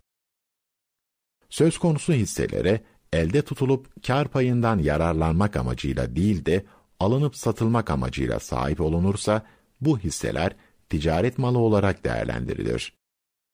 Söz 1.50 1.78
konusu 1.78 2.14
hisselere 2.14 2.82
elde 3.14 3.42
tutulup 3.42 4.04
kar 4.08 4.28
payından 4.28 4.80
yararlanmak 4.80 5.56
amacıyla 5.56 6.16
değil 6.16 6.46
de 6.46 6.66
alınıp 7.04 7.36
satılmak 7.36 7.90
amacıyla 7.90 8.40
sahip 8.40 8.82
olunursa 8.82 9.42
bu 9.82 10.00
hisseler 10.00 10.56
ticaret 10.90 11.38
malı 11.38 11.58
olarak 11.58 12.06
değerlendirilir. 12.06 12.94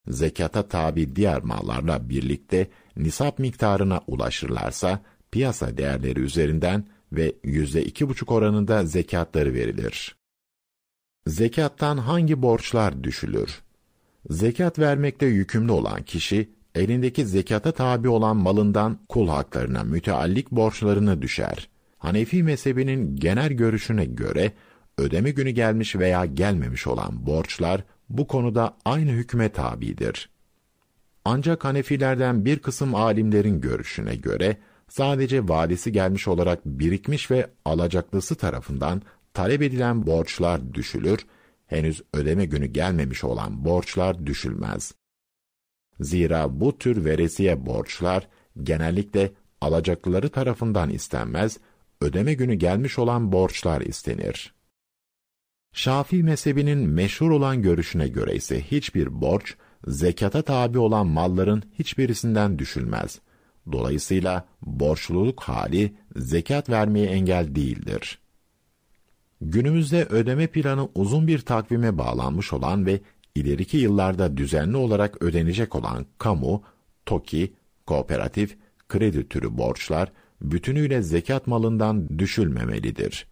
Zekata 0.08 0.68
tabi 0.68 1.16
diğer 1.16 1.42
mallarla 1.42 2.10
birlikte 2.10 2.68
nisap 2.98 3.40
miktarına 3.40 4.02
ulaşırlarsa 4.08 5.02
piyasa 5.32 5.78
değerleri 5.78 6.20
üzerinden 6.20 6.86
ve 7.12 7.36
yüzde 7.44 7.86
iki 7.86 8.10
buçuk 8.10 8.32
oranında 8.32 8.86
zekatları 8.86 9.54
verilir. 9.54 10.16
Zekattan 11.28 11.98
hangi 11.98 12.42
borçlar 12.42 13.04
düşülür? 13.04 13.62
Zekat 14.30 14.80
vermekte 14.80 15.26
yükümlü 15.26 15.72
olan 15.72 16.04
kişi, 16.04 16.50
elindeki 16.76 17.26
zekata 17.26 17.72
tabi 17.72 18.10
olan 18.10 18.38
malından 18.38 19.00
kul 19.10 19.28
haklarına 19.28 19.84
müteallik 19.84 20.52
borçlarını 20.52 21.22
düşer. 21.22 21.70
Hanefi 22.00 22.44
mezhebinin 22.44 23.16
genel 23.16 23.54
görüşüne 23.54 24.06
göre, 24.06 24.52
ödeme 24.98 25.32
günü 25.32 25.50
gelmiş 25.50 25.96
veya 25.96 26.26
gelmemiş 26.26 26.88
olan 26.88 27.26
borçlar, 27.26 27.84
bu 28.10 28.28
konuda 28.28 28.78
aynı 28.86 29.12
hükme 29.12 29.50
tabidir. 29.50 30.30
Ancak 31.26 31.66
Hanefilerden 31.66 32.46
bir 32.46 32.60
kısım 32.60 32.96
alimlerin 32.96 33.62
görüşüne 33.62 34.16
göre, 34.16 34.58
sadece 34.90 35.48
vadesi 35.48 35.92
gelmiş 35.92 36.28
olarak 36.28 36.66
birikmiş 36.66 37.32
ve 37.32 37.50
alacaklısı 37.66 38.36
tarafından 38.36 39.02
talep 39.34 39.62
edilen 39.62 40.08
borçlar 40.08 40.74
düşülür, 40.74 41.26
henüz 41.68 42.02
ödeme 42.14 42.46
günü 42.46 42.66
gelmemiş 42.66 43.24
olan 43.24 43.66
borçlar 43.66 44.26
düşülmez. 44.26 44.94
Zira 46.00 46.60
bu 46.60 46.78
tür 46.78 47.06
veresiye 47.06 47.66
borçlar 47.66 48.28
genellikle 48.64 49.32
alacaklıları 49.62 50.30
tarafından 50.30 50.90
istenmez, 50.90 51.60
ödeme 52.02 52.34
günü 52.34 52.54
gelmiş 52.54 53.00
olan 53.00 53.32
borçlar 53.32 53.82
istenir. 53.82 54.54
Şafii 55.74 56.24
mezhebinin 56.24 56.78
meşhur 56.78 57.32
olan 57.32 57.62
görüşüne 57.62 58.08
göre 58.08 58.36
ise 58.36 58.62
hiçbir 58.62 59.22
borç, 59.22 59.56
zekata 59.88 60.42
tabi 60.42 60.80
olan 60.80 61.08
malların 61.08 61.64
hiçbirisinden 61.80 62.60
düşülmez. 62.60 63.20
Dolayısıyla 63.72 64.48
borçluluk 64.62 65.42
hali 65.44 65.96
zekat 66.16 66.70
vermeye 66.70 67.08
engel 67.08 67.56
değildir. 67.56 68.20
Günümüzde 69.42 70.06
ödeme 70.06 70.48
planı 70.48 70.90
uzun 70.96 71.28
bir 71.28 71.40
takvime 71.40 71.98
bağlanmış 71.98 72.54
olan 72.54 72.86
ve 72.86 73.02
ileriki 73.36 73.78
yıllarda 73.78 74.38
düzenli 74.38 74.78
olarak 74.78 75.22
ödenecek 75.22 75.76
olan 75.76 76.06
kamu, 76.18 76.64
TOKİ, 77.06 77.54
kooperatif, 77.86 78.58
kredi 78.90 79.30
türü 79.30 79.58
borçlar 79.58 80.12
bütünüyle 80.42 81.02
zekat 81.02 81.48
malından 81.48 82.20
düşülmemelidir. 82.20 83.28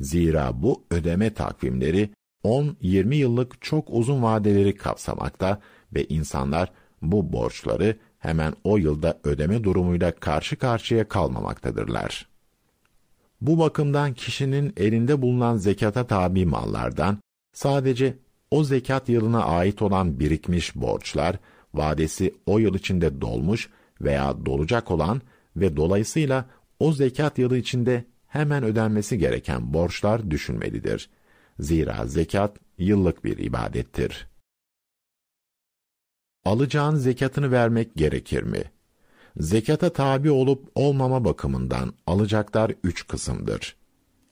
Zira 0.00 0.62
bu 0.62 0.84
ödeme 0.90 1.34
takvimleri 1.34 2.10
10-20 2.44 3.14
yıllık 3.14 3.62
çok 3.62 3.88
uzun 3.90 4.22
vadeleri 4.22 4.76
kapsamakta 4.76 5.60
ve 5.94 6.04
insanlar 6.04 6.72
bu 7.02 7.32
borçları 7.32 7.96
hemen 8.18 8.52
o 8.64 8.76
yılda 8.76 9.18
ödeme 9.24 9.64
durumuyla 9.64 10.12
karşı 10.12 10.56
karşıya 10.56 11.08
kalmamaktadırlar. 11.08 12.28
Bu 13.40 13.58
bakımdan 13.58 14.14
kişinin 14.14 14.72
elinde 14.76 15.22
bulunan 15.22 15.56
zekata 15.56 16.06
tabi 16.06 16.46
mallardan 16.46 17.18
sadece 17.52 18.18
o 18.50 18.64
zekat 18.64 19.08
yılına 19.08 19.44
ait 19.44 19.82
olan 19.82 20.20
birikmiş 20.20 20.76
borçlar, 20.76 21.36
vadesi 21.74 22.34
o 22.46 22.58
yıl 22.58 22.74
içinde 22.74 23.20
dolmuş 23.20 23.70
veya 24.00 24.46
dolacak 24.46 24.90
olan 24.90 25.20
ve 25.56 25.76
dolayısıyla 25.76 26.46
o 26.80 26.92
zekat 26.92 27.38
yılı 27.38 27.56
içinde 27.56 28.04
hemen 28.26 28.64
ödenmesi 28.64 29.18
gereken 29.18 29.74
borçlar 29.74 30.30
düşünmelidir. 30.30 31.10
Zira 31.60 32.06
zekat 32.06 32.56
yıllık 32.78 33.24
bir 33.24 33.38
ibadettir. 33.38 34.28
Alacağın 36.44 36.96
zekatını 36.96 37.50
vermek 37.50 37.94
gerekir 37.94 38.42
mi? 38.42 38.62
Zekata 39.36 39.92
tabi 39.92 40.30
olup 40.30 40.70
olmama 40.74 41.24
bakımından 41.24 41.94
alacaklar 42.06 42.72
üç 42.84 43.06
kısımdır. 43.06 43.76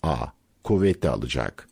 A. 0.02 0.26
Kuvvetli 0.64 1.09
alacak. 1.09 1.69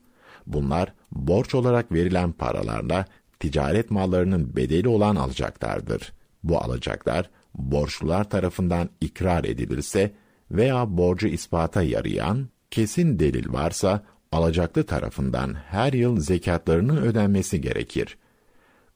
Bunlar 0.47 0.93
borç 1.13 1.55
olarak 1.55 1.93
verilen 1.93 2.33
paralarla 2.33 3.07
ticaret 3.41 3.91
mallarının 3.91 4.57
bedeli 4.57 4.89
olan 4.89 5.17
alacaklardır. 5.17 6.13
Bu 6.45 6.59
alacaklar 6.59 7.31
borçlular 7.55 8.31
tarafından 8.31 8.89
ikrar 9.01 9.45
edilirse 9.45 10.13
veya 10.51 10.97
borcu 10.97 11.29
ispata 11.29 11.83
yarayan 11.83 12.49
kesin 12.71 13.19
delil 13.19 13.53
varsa 13.53 14.03
alacaklı 14.33 14.85
tarafından 14.85 15.55
her 15.55 15.93
yıl 15.93 16.21
zekatlarının 16.21 16.97
ödenmesi 16.97 17.61
gerekir. 17.61 18.19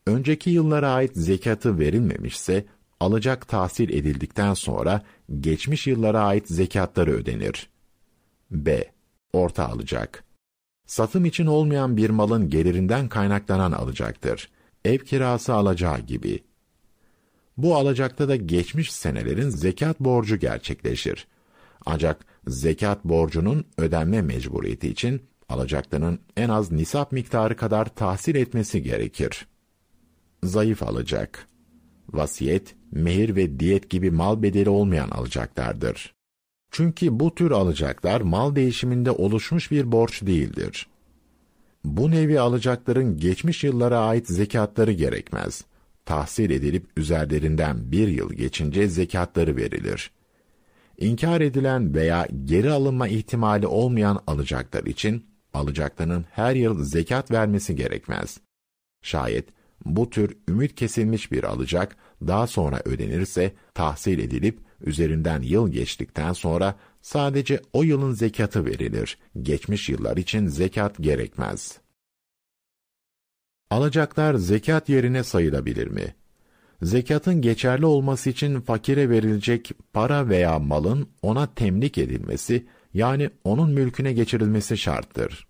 Önceki 0.06 0.50
yıllara 0.50 0.90
ait 0.90 1.10
zekatı 1.14 1.78
verilmemişse 1.78 2.64
alacak 3.00 3.48
tahsil 3.48 3.90
edildikten 3.90 4.54
sonra 4.54 5.02
geçmiş 5.40 5.86
yıllara 5.86 6.20
ait 6.20 6.48
zekatları 6.48 7.10
ödenir. 7.12 7.70
B. 8.50 8.84
Orta 9.32 9.68
alacak. 9.68 10.24
Satım 10.86 11.24
için 11.24 11.46
olmayan 11.46 11.96
bir 11.96 12.10
malın 12.10 12.50
gelirinden 12.50 13.08
kaynaklanan 13.08 13.72
alacaktır. 13.72 14.50
Ev 14.84 14.98
kirası 14.98 15.54
alacağı 15.54 16.00
gibi. 16.00 16.44
Bu 17.56 17.76
alacakta 17.76 18.28
da 18.28 18.36
geçmiş 18.36 18.92
senelerin 18.92 19.48
zekat 19.48 20.00
borcu 20.00 20.36
gerçekleşir. 20.36 21.26
Ancak 21.86 22.24
zekat 22.46 23.04
borcunun 23.04 23.64
ödenme 23.78 24.22
mecburiyeti 24.22 24.88
için 24.88 25.22
alacaklının 25.48 26.18
en 26.36 26.48
az 26.48 26.72
nisap 26.72 27.12
miktarı 27.12 27.56
kadar 27.56 27.94
tahsil 27.94 28.34
etmesi 28.34 28.82
gerekir. 28.82 29.46
Zayıf 30.42 30.82
alacak. 30.82 31.46
Vasiyet, 32.12 32.74
mehir 32.92 33.36
ve 33.36 33.60
diyet 33.60 33.90
gibi 33.90 34.10
mal 34.10 34.42
bedeli 34.42 34.68
olmayan 34.68 35.10
alacaklardır. 35.10 36.14
Çünkü 36.70 37.20
bu 37.20 37.34
tür 37.34 37.50
alacaklar 37.50 38.20
mal 38.20 38.56
değişiminde 38.56 39.10
oluşmuş 39.10 39.70
bir 39.70 39.92
borç 39.92 40.22
değildir. 40.22 40.86
Bu 41.84 42.10
nevi 42.10 42.40
alacakların 42.40 43.16
geçmiş 43.16 43.64
yıllara 43.64 43.98
ait 43.98 44.26
zekatları 44.28 44.92
gerekmez. 44.92 45.64
Tahsil 46.06 46.50
edilip 46.50 46.86
üzerlerinden 46.96 47.92
bir 47.92 48.08
yıl 48.08 48.32
geçince 48.32 48.88
zekatları 48.88 49.56
verilir. 49.56 50.10
İnkar 50.98 51.40
edilen 51.40 51.94
veya 51.94 52.28
geri 52.44 52.70
alınma 52.70 53.08
ihtimali 53.08 53.66
olmayan 53.66 54.22
alacaklar 54.26 54.84
için 54.84 55.26
alacaklarının 55.54 56.24
her 56.30 56.54
yıl 56.54 56.84
zekat 56.84 57.30
vermesi 57.30 57.76
gerekmez. 57.76 58.40
Şayet 59.02 59.48
bu 59.84 60.10
tür 60.10 60.36
ümit 60.48 60.74
kesilmiş 60.74 61.32
bir 61.32 61.44
alacak 61.44 61.96
daha 62.26 62.46
sonra 62.46 62.80
ödenirse 62.84 63.52
tahsil 63.74 64.18
edilip 64.18 64.58
üzerinden 64.80 65.42
yıl 65.42 65.68
geçtikten 65.68 66.32
sonra 66.32 66.74
sadece 67.02 67.60
o 67.72 67.82
yılın 67.82 68.12
zekatı 68.12 68.64
verilir. 68.64 69.18
Geçmiş 69.42 69.88
yıllar 69.88 70.16
için 70.16 70.46
zekat 70.46 70.96
gerekmez. 71.00 71.85
Alacaklar 73.70 74.34
zekat 74.34 74.88
yerine 74.88 75.24
sayılabilir 75.24 75.86
mi? 75.86 76.14
Zekatın 76.82 77.42
geçerli 77.42 77.86
olması 77.86 78.30
için 78.30 78.60
fakire 78.60 79.10
verilecek 79.10 79.70
para 79.92 80.28
veya 80.28 80.58
malın 80.58 81.08
ona 81.22 81.54
temlik 81.54 81.98
edilmesi, 81.98 82.66
yani 82.94 83.30
onun 83.44 83.70
mülküne 83.70 84.12
geçirilmesi 84.12 84.78
şarttır. 84.78 85.46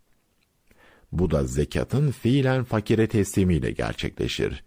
Bu 1.12 1.31
da 1.31 1.44
zekatın 1.44 2.11
fiilen 2.11 2.64
fakire 2.64 3.07
teslimiyle 3.07 3.70
gerçekleşir. 3.70 4.64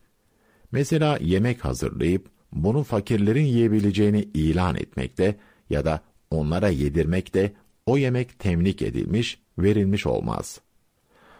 Mesela 0.72 1.18
yemek 1.22 1.66
hazırlayıp 1.66 2.30
bunu 2.54 2.84
fakirlerin 2.84 3.46
yiyebileceğini 3.46 4.22
ilan 4.34 4.76
etmekte 4.76 5.36
ya 5.70 5.86
da 5.86 6.02
onlara 6.32 6.70
yedirmekte 6.70 7.54
o 7.86 7.98
yemek 7.98 8.40
temlik 8.40 8.82
edilmiş, 8.82 9.40
verilmiş 9.58 10.06
olmaz. 10.06 10.62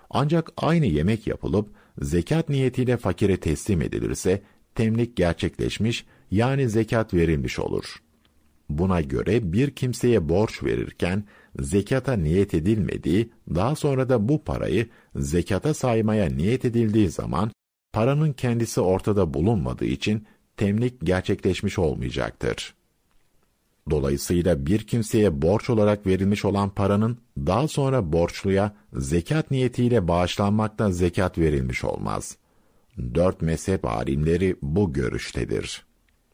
Ancak 0.10 0.52
aynı 0.58 0.86
yemek 0.86 1.28
yapılıp 1.28 1.70
zekat 2.02 2.50
niyetiyle 2.50 2.98
fakire 2.98 3.38
teslim 3.38 3.82
edilirse 3.82 4.42
temlik 4.76 5.16
gerçekleşmiş 5.16 6.06
yani 6.32 6.70
zekat 6.70 7.14
verilmiş 7.14 7.60
olur. 7.60 7.96
Buna 8.70 9.02
göre 9.02 9.54
bir 9.54 9.72
kimseye 9.72 10.30
borç 10.30 10.64
verirken 10.64 11.24
zekata 11.60 12.14
niyet 12.14 12.54
edilmediği, 12.54 13.30
daha 13.56 13.76
sonra 13.76 14.10
da 14.10 14.30
bu 14.30 14.44
parayı 14.44 14.88
zekata 15.16 15.74
saymaya 15.74 16.26
niyet 16.30 16.66
edildiği 16.66 17.10
zaman 17.10 17.52
paranın 17.94 18.34
kendisi 18.34 18.82
ortada 18.82 19.34
bulunmadığı 19.34 19.86
için 19.86 20.26
temlik 20.58 21.02
gerçekleşmiş 21.06 21.80
olmayacaktır. 21.80 22.79
Dolayısıyla 23.90 24.66
bir 24.66 24.80
kimseye 24.88 25.42
borç 25.42 25.70
olarak 25.70 26.08
verilmiş 26.08 26.46
olan 26.46 26.70
paranın 26.70 27.18
daha 27.38 27.68
sonra 27.68 28.14
borçluya 28.14 28.76
zekat 28.94 29.52
niyetiyle 29.52 30.08
bağışlanmakta 30.08 30.92
zekat 30.92 31.38
verilmiş 31.38 31.84
olmaz. 31.84 32.38
Dört 32.98 33.42
mezhep 33.42 33.86
alimleri 33.86 34.56
bu 34.62 34.94
görüştedir. 34.94 35.86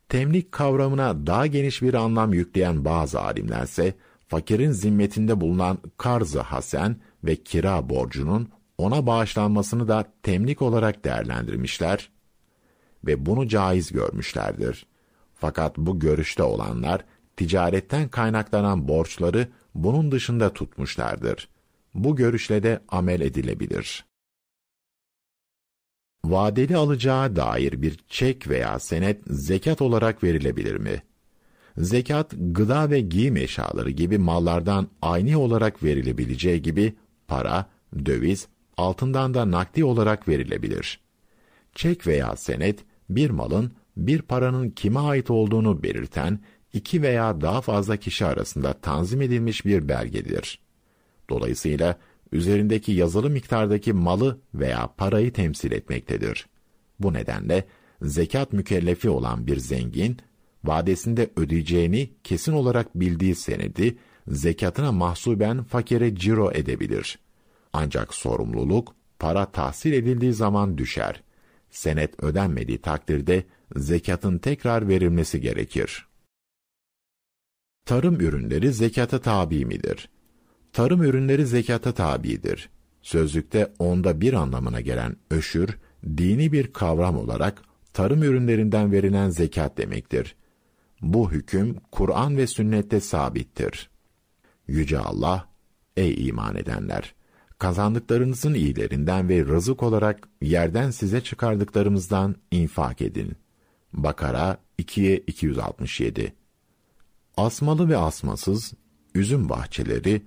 Temlik 0.09 0.51
kavramına 0.51 1.27
daha 1.27 1.47
geniş 1.47 1.81
bir 1.81 1.93
anlam 1.93 2.33
yükleyen 2.33 2.85
bazı 2.85 3.21
alimlerse, 3.21 3.93
fakirin 4.27 4.71
zimmetinde 4.71 5.41
bulunan 5.41 5.77
karz-ı 5.97 6.39
hasen 6.39 6.95
ve 7.23 7.35
kira 7.35 7.89
borcunun 7.89 8.49
ona 8.77 9.07
bağışlanmasını 9.07 9.87
da 9.87 10.05
temlik 10.23 10.61
olarak 10.61 11.05
değerlendirmişler 11.05 12.09
ve 13.05 13.25
bunu 13.25 13.47
caiz 13.47 13.91
görmüşlerdir. 13.91 14.85
Fakat 15.35 15.77
bu 15.77 15.99
görüşte 15.99 16.43
olanlar, 16.43 17.05
ticaretten 17.37 18.09
kaynaklanan 18.09 18.87
borçları 18.87 19.47
bunun 19.75 20.11
dışında 20.11 20.53
tutmuşlardır. 20.53 21.49
Bu 21.93 22.15
görüşle 22.15 22.63
de 22.63 22.79
amel 22.89 23.21
edilebilir. 23.21 24.05
Vadeli 26.25 26.77
alacağı 26.77 27.35
dair 27.35 27.81
bir 27.81 27.99
çek 28.09 28.47
veya 28.47 28.79
senet 28.79 29.21
zekat 29.27 29.81
olarak 29.81 30.23
verilebilir 30.23 30.75
mi? 30.75 31.03
Zekat, 31.77 32.33
gıda 32.37 32.89
ve 32.89 33.01
giyim 33.01 33.37
eşyaları 33.37 33.89
gibi 33.89 34.17
mallardan 34.17 34.87
aynı 35.01 35.39
olarak 35.39 35.83
verilebileceği 35.83 36.61
gibi 36.61 36.93
para, 37.27 37.65
döviz, 38.05 38.47
altından 38.77 39.33
da 39.33 39.51
nakdi 39.51 39.85
olarak 39.85 40.27
verilebilir. 40.27 40.99
Çek 41.75 42.07
veya 42.07 42.35
senet, 42.35 42.79
bir 43.09 43.29
malın, 43.29 43.71
bir 43.97 44.21
paranın 44.21 44.69
kime 44.69 44.99
ait 44.99 45.29
olduğunu 45.29 45.83
belirten 45.83 46.39
iki 46.75 47.01
veya 47.01 47.41
daha 47.41 47.61
fazla 47.61 47.97
kişi 47.97 48.25
arasında 48.25 48.73
tanzim 48.73 49.21
edilmiş 49.21 49.65
bir 49.65 49.89
belgedir. 49.89 50.59
Dolayısıyla 51.29 51.97
üzerindeki 52.31 52.91
yazılı 52.91 53.29
miktardaki 53.29 53.93
malı 53.93 54.39
veya 54.53 54.93
parayı 54.97 55.33
temsil 55.33 55.71
etmektedir. 55.71 56.47
Bu 56.99 57.13
nedenle 57.13 57.65
zekat 58.01 58.53
mükellefi 58.53 59.09
olan 59.09 59.47
bir 59.47 59.57
zengin 59.57 60.17
vadesinde 60.63 61.29
ödeyeceğini 61.35 62.13
kesin 62.23 62.53
olarak 62.53 62.95
bildiği 62.99 63.35
senedi 63.35 63.97
zekatına 64.27 64.91
mahsuben 64.91 65.63
fakire 65.63 66.15
ciro 66.15 66.51
edebilir. 66.51 67.19
Ancak 67.73 68.13
sorumluluk 68.13 68.95
para 69.19 69.51
tahsil 69.51 69.93
edildiği 69.93 70.33
zaman 70.33 70.77
düşer. 70.77 71.23
Senet 71.69 72.23
ödenmediği 72.23 72.77
takdirde 72.77 73.43
zekatın 73.75 74.37
tekrar 74.37 74.87
verilmesi 74.87 75.41
gerekir. 75.41 76.07
Tarım 77.85 78.21
ürünleri 78.21 78.73
zekata 78.73 79.19
tabi 79.19 79.65
midir? 79.65 80.09
Tarım 80.73 81.03
ürünleri 81.03 81.45
zekata 81.45 81.91
tabidir. 81.91 82.69
Sözlükte 83.01 83.73
onda 83.79 84.21
bir 84.21 84.33
anlamına 84.33 84.81
gelen 84.81 85.15
öşür, 85.31 85.77
dini 86.17 86.51
bir 86.51 86.73
kavram 86.73 87.17
olarak 87.17 87.61
tarım 87.93 88.23
ürünlerinden 88.23 88.91
verilen 88.91 89.29
zekat 89.29 89.77
demektir. 89.77 90.35
Bu 91.01 91.31
hüküm 91.31 91.77
Kur'an 91.91 92.37
ve 92.37 92.47
sünnette 92.47 92.99
sabittir. 92.99 93.89
Yüce 94.67 94.99
Allah, 94.99 95.49
ey 95.97 96.27
iman 96.27 96.55
edenler! 96.55 97.15
Kazandıklarınızın 97.59 98.53
iyilerinden 98.53 99.29
ve 99.29 99.45
rızık 99.45 99.83
olarak 99.83 100.29
yerden 100.41 100.91
size 100.91 101.21
çıkardıklarımızdan 101.21 102.35
infak 102.51 103.01
edin. 103.01 103.33
Bakara 103.93 104.57
2'ye 104.79 105.17
267 105.17 106.33
Asmalı 107.37 107.89
ve 107.89 107.97
asmasız, 107.97 108.73
üzüm 109.15 109.49
bahçeleri, 109.49 110.21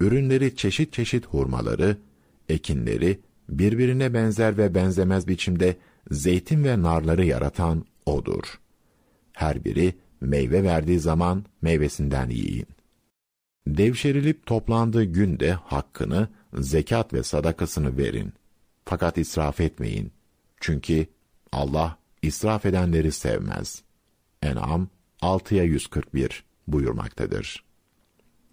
ürünleri 0.00 0.56
çeşit 0.56 0.92
çeşit 0.92 1.26
hurmaları, 1.26 1.96
ekinleri, 2.48 3.20
birbirine 3.48 4.14
benzer 4.14 4.58
ve 4.58 4.74
benzemez 4.74 5.28
biçimde 5.28 5.76
zeytin 6.10 6.64
ve 6.64 6.82
narları 6.82 7.24
yaratan 7.24 7.84
O'dur. 8.06 8.60
Her 9.32 9.64
biri 9.64 9.94
meyve 10.20 10.62
verdiği 10.62 11.00
zaman 11.00 11.44
meyvesinden 11.62 12.30
yiyin. 12.30 12.66
Devşerilip 13.66 14.46
toplandığı 14.46 15.04
günde 15.04 15.52
hakkını, 15.52 16.28
zekat 16.54 17.12
ve 17.12 17.22
sadakasını 17.22 17.96
verin. 17.96 18.32
Fakat 18.84 19.18
israf 19.18 19.60
etmeyin. 19.60 20.12
Çünkü 20.60 21.06
Allah 21.52 21.98
israf 22.22 22.66
edenleri 22.66 23.12
sevmez. 23.12 23.82
En'am 24.42 24.88
6'ya 25.22 25.64
141 25.64 26.44
buyurmaktadır. 26.66 27.64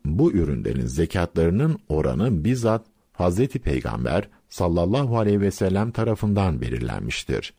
Bu 0.06 0.32
ürünlerin 0.32 0.86
zekatlarının 0.86 1.80
oranı 1.90 2.44
bizzat 2.44 2.86
Hazreti 3.14 3.60
Peygamber 3.60 4.30
sallallahu 4.50 5.20
aleyhi 5.20 5.42
ve 5.42 5.52
sellem 5.52 5.92
tarafından 5.92 6.62
belirlenmiştir. 6.62 7.54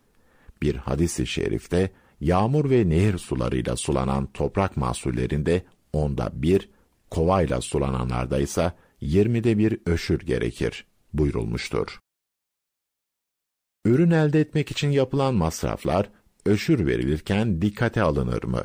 Bir 0.63 0.77
hadis-i 0.77 1.27
şerifte 1.27 1.91
yağmur 2.21 2.71
ve 2.71 2.89
nehir 2.89 3.19
sularıyla 3.19 3.77
sulanan 3.77 4.27
toprak 4.27 4.77
mahsullerinde 4.77 5.65
onda 5.93 6.31
bir, 6.35 6.69
kovayla 7.11 7.61
sulananlarda 7.61 8.39
ise 8.39 8.73
yirmide 9.01 9.59
bir 9.59 9.79
öşür 9.87 10.21
gerekir 10.21 10.87
buyurulmuştur. 11.13 11.99
Ürün 13.85 14.11
elde 14.11 14.41
etmek 14.41 14.71
için 14.71 14.91
yapılan 14.91 15.35
masraflar 15.35 16.11
öşür 16.47 16.87
verilirken 16.87 17.63
dikkate 17.63 18.03
alınır 18.03 18.45
mı? 18.45 18.63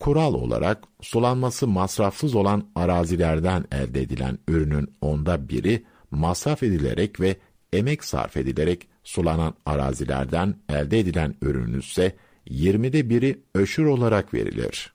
Kural 0.00 0.34
olarak 0.34 0.84
sulanması 1.00 1.66
masrafsız 1.66 2.34
olan 2.34 2.68
arazilerden 2.74 3.64
elde 3.72 4.00
edilen 4.02 4.38
ürünün 4.48 4.94
onda 5.00 5.48
biri 5.48 5.84
masraf 6.10 6.62
edilerek 6.62 7.20
ve 7.20 7.36
emek 7.72 8.04
sarf 8.04 8.36
edilerek 8.36 8.88
sulanan 9.04 9.54
arazilerden 9.66 10.54
elde 10.68 10.98
edilen 10.98 11.34
ürün 11.42 11.78
ise 11.78 12.16
yirmide 12.46 13.10
biri 13.10 13.40
öşür 13.54 13.84
olarak 13.84 14.34
verilir. 14.34 14.92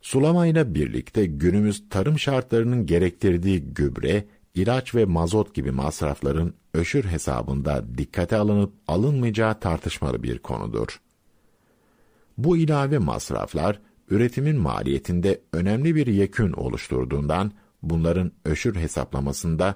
Sulamayla 0.00 0.74
birlikte 0.74 1.26
günümüz 1.26 1.88
tarım 1.90 2.18
şartlarının 2.18 2.86
gerektirdiği 2.86 3.60
gübre, 3.60 4.24
ilaç 4.54 4.94
ve 4.94 5.04
mazot 5.04 5.54
gibi 5.54 5.70
masrafların 5.70 6.54
öşür 6.74 7.04
hesabında 7.04 7.84
dikkate 7.98 8.36
alınıp 8.36 8.72
alınmayacağı 8.88 9.60
tartışmalı 9.60 10.22
bir 10.22 10.38
konudur. 10.38 11.00
Bu 12.38 12.56
ilave 12.56 12.98
masraflar 12.98 13.80
üretimin 14.10 14.56
maliyetinde 14.56 15.40
önemli 15.52 15.94
bir 15.94 16.06
yekün 16.06 16.52
oluşturduğundan 16.52 17.52
bunların 17.82 18.32
öşür 18.44 18.74
hesaplamasında 18.74 19.74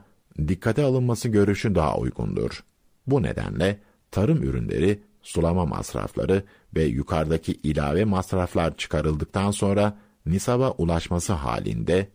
dikkate 0.49 0.83
alınması 0.83 1.29
görüşü 1.29 1.75
daha 1.75 1.99
uygundur. 1.99 2.65
Bu 3.07 3.23
nedenle 3.23 3.79
tarım 4.11 4.43
ürünleri, 4.43 5.03
sulama 5.23 5.67
masrafları 5.67 6.43
ve 6.77 6.85
yukarıdaki 6.85 7.53
ilave 7.53 8.05
masraflar 8.05 8.77
çıkarıldıktan 8.77 9.51
sonra 9.51 9.99
nisaba 10.27 10.71
ulaşması 10.71 11.33
halinde 11.33 12.09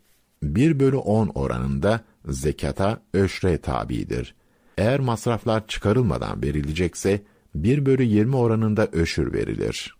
1 0.43 0.80
bölü 0.80 0.95
10 0.95 1.28
oranında 1.28 2.02
zekata 2.26 3.02
öşre 3.13 3.58
tabidir. 3.58 4.36
Eğer 4.78 4.99
masraflar 4.99 5.67
çıkarılmadan 5.67 6.43
verilecekse 6.43 7.21
1 7.56 7.86
bölü 7.86 8.04
20 8.04 8.36
oranında 8.36 8.88
öşür 8.91 9.34
verilir. 9.34 9.95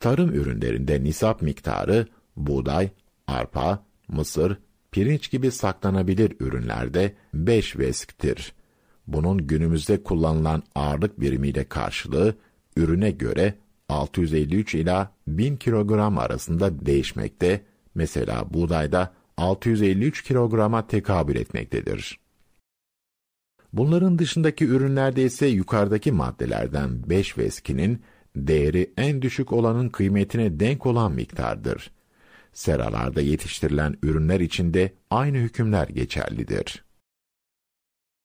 Tarım 0.00 0.32
ürünlerinde 0.32 1.04
nisap 1.04 1.42
miktarı 1.42 2.06
buğday, 2.36 2.88
arpa, 3.26 3.84
mısır, 4.08 4.58
pirinç 4.92 5.30
gibi 5.30 5.50
saklanabilir 5.50 6.36
ürünlerde 6.40 7.14
5 7.34 7.78
vesktir. 7.78 8.52
Bunun 9.06 9.46
günümüzde 9.46 10.02
kullanılan 10.02 10.62
ağırlık 10.74 11.20
birimiyle 11.20 11.64
karşılığı 11.64 12.34
ürüne 12.76 13.10
göre 13.10 13.54
653 13.88 14.74
ila 14.74 15.12
1000 15.26 15.56
kilogram 15.56 16.18
arasında 16.18 16.86
değişmekte. 16.86 17.64
Mesela 17.94 18.54
buğdayda 18.54 19.12
653 19.36 20.22
kilograma 20.22 20.86
tekabül 20.86 21.36
etmektedir. 21.36 22.18
Bunların 23.72 24.18
dışındaki 24.18 24.64
ürünlerde 24.64 25.24
ise 25.24 25.46
yukarıdaki 25.46 26.12
maddelerden 26.12 27.08
5 27.10 27.38
veskinin 27.38 28.02
değeri 28.36 28.92
en 28.96 29.22
düşük 29.22 29.52
olanın 29.52 29.88
kıymetine 29.88 30.60
denk 30.60 30.86
olan 30.86 31.12
miktardır. 31.12 31.90
Seralarda 32.52 33.20
yetiştirilen 33.20 33.96
ürünler 34.02 34.40
için 34.40 34.74
de 34.74 34.92
aynı 35.10 35.36
hükümler 35.36 35.88
geçerlidir. 35.88 36.84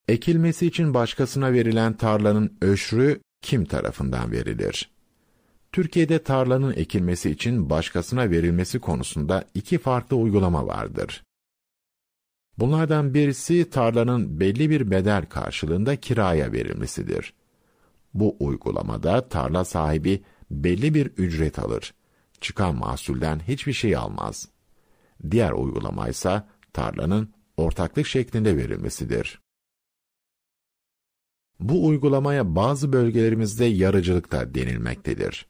Ekilmesi 0.08 0.68
için 0.68 0.94
başkasına 0.94 1.54
verilen 1.54 1.94
tarlanın 1.94 2.58
öşrü 2.62 3.22
kim 3.42 3.66
tarafından 3.66 4.32
verilir? 4.32 4.92
Türkiye'de 5.72 6.24
tarlanın 6.24 6.74
ekilmesi 6.74 7.30
için 7.30 7.70
başkasına 7.70 8.30
verilmesi 8.30 8.80
konusunda 8.80 9.46
iki 9.54 9.78
farklı 9.78 10.16
uygulama 10.16 10.68
vardır. 10.68 11.24
Bunlardan 12.58 13.14
birisi 13.14 13.70
tarlanın 13.70 14.40
belli 14.40 14.70
bir 14.70 14.92
bedel 14.92 15.26
karşılığında 15.26 15.96
kiraya 15.96 16.52
verilmesidir. 16.52 17.34
Bu 18.14 18.36
uygulamada 18.40 19.30
tarla 19.30 19.66
sahibi 19.66 20.24
belli 20.52 20.94
bir 20.94 21.06
ücret 21.06 21.60
alır. 21.60 21.94
Çıkan 22.42 22.76
mahsulden 22.76 23.40
hiçbir 23.40 23.74
şey 23.74 23.96
almaz. 23.96 24.48
Diğer 25.32 25.52
uygulama 25.52 26.10
ise 26.10 26.44
tarlanın 26.74 27.34
ortaklık 27.58 28.08
şeklinde 28.08 28.58
verilmesidir. 28.58 29.42
Bu 31.60 31.88
uygulamaya 31.88 32.56
bazı 32.56 32.94
bölgelerimizde 32.94 33.66
yarıcılık 33.66 34.32
da 34.32 34.56
denilmektedir. 34.56 35.46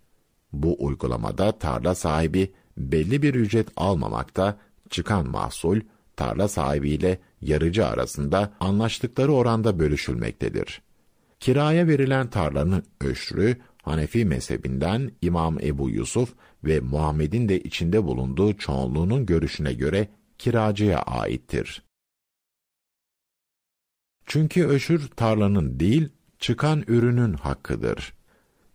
Bu 0.54 0.86
uygulamada 0.86 1.52
tarla 1.60 1.96
sahibi 1.96 2.54
belli 2.78 3.22
bir 3.22 3.36
ücret 3.36 3.68
almamakta, 3.76 4.60
çıkan 4.90 5.30
mahsul 5.30 5.80
tarla 6.16 6.48
sahibiyle 6.48 7.20
yarıcı 7.42 7.86
arasında 7.86 8.54
anlaştıkları 8.60 9.34
oranda 9.34 9.80
bölüşülmektedir. 9.80 10.82
Kiraya 11.42 11.88
verilen 11.88 12.30
tarlanın 12.30 12.84
öşrü 13.02 13.58
Hanefi 13.84 14.26
mezhebinden 14.26 15.12
İmam 15.22 15.60
Ebu 15.60 15.90
Yusuf 15.90 16.34
ve 16.64 16.80
Muhammed'in 16.80 17.50
de 17.50 17.60
içinde 17.60 18.04
bulunduğu 18.04 18.58
çoğunluğunun 18.58 19.26
görüşüne 19.26 19.74
göre 19.74 20.08
kiracıya 20.38 21.02
aittir. 21.02 21.84
Çünkü 24.26 24.66
öşür 24.66 25.08
tarlanın 25.08 25.80
değil, 25.80 26.10
çıkan 26.40 26.84
ürünün 26.88 27.34
hakkıdır. 27.34 28.14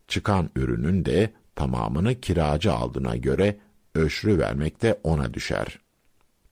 Çıkan 0.09 0.51
ürünün 0.57 1.05
de 1.05 1.33
tamamını 1.55 2.21
kiracı 2.21 2.73
aldığına 2.73 3.17
göre 3.17 3.57
öşrü 3.95 4.39
vermek 4.39 4.83
de 4.83 5.01
ona 5.03 5.35
düşer. 5.35 5.79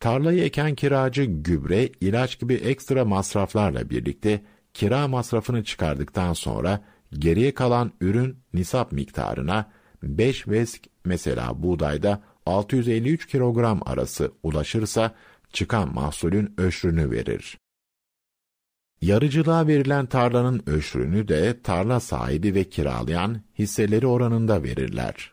Tarlayı 0.01 0.45
eken 0.45 0.75
kiracı 0.75 1.25
gübre, 1.25 1.89
ilaç 2.01 2.39
gibi 2.39 2.55
ekstra 2.55 3.05
masraflarla 3.05 3.91
birlikte 3.91 4.43
kira 4.75 5.09
masrafını 5.09 5.65
çıkardıktan 5.65 6.33
sonra 6.33 6.81
geriye 7.13 7.55
kalan 7.55 7.93
ürün 8.01 8.37
nisap 8.55 8.93
miktarına 8.93 9.71
5 10.03 10.49
vesk 10.49 10.87
mesela 11.05 11.63
buğdayda 11.63 12.23
653 12.47 13.27
kilogram 13.27 13.81
arası 13.87 14.33
ulaşırsa 14.43 15.15
çıkan 15.53 15.95
mahsulün 15.95 16.55
öşrünü 16.59 17.11
verir. 17.11 17.59
Yarıcılığa 19.01 19.67
verilen 19.67 20.07
tarlanın 20.07 20.63
öşrünü 20.67 21.29
de 21.29 21.63
tarla 21.63 22.01
sahibi 22.01 22.55
ve 22.55 22.65
kiralayan 22.65 23.41
hisseleri 23.59 24.07
oranında 24.07 24.63
verirler. 24.63 25.33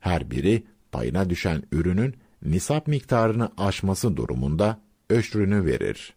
Her 0.00 0.30
biri 0.30 0.66
payına 0.92 1.30
düşen 1.30 1.62
ürünün 1.72 2.14
nisap 2.42 2.86
miktarını 2.86 3.52
aşması 3.58 4.16
durumunda 4.16 4.80
öşrünü 5.10 5.64
verir. 5.64 6.15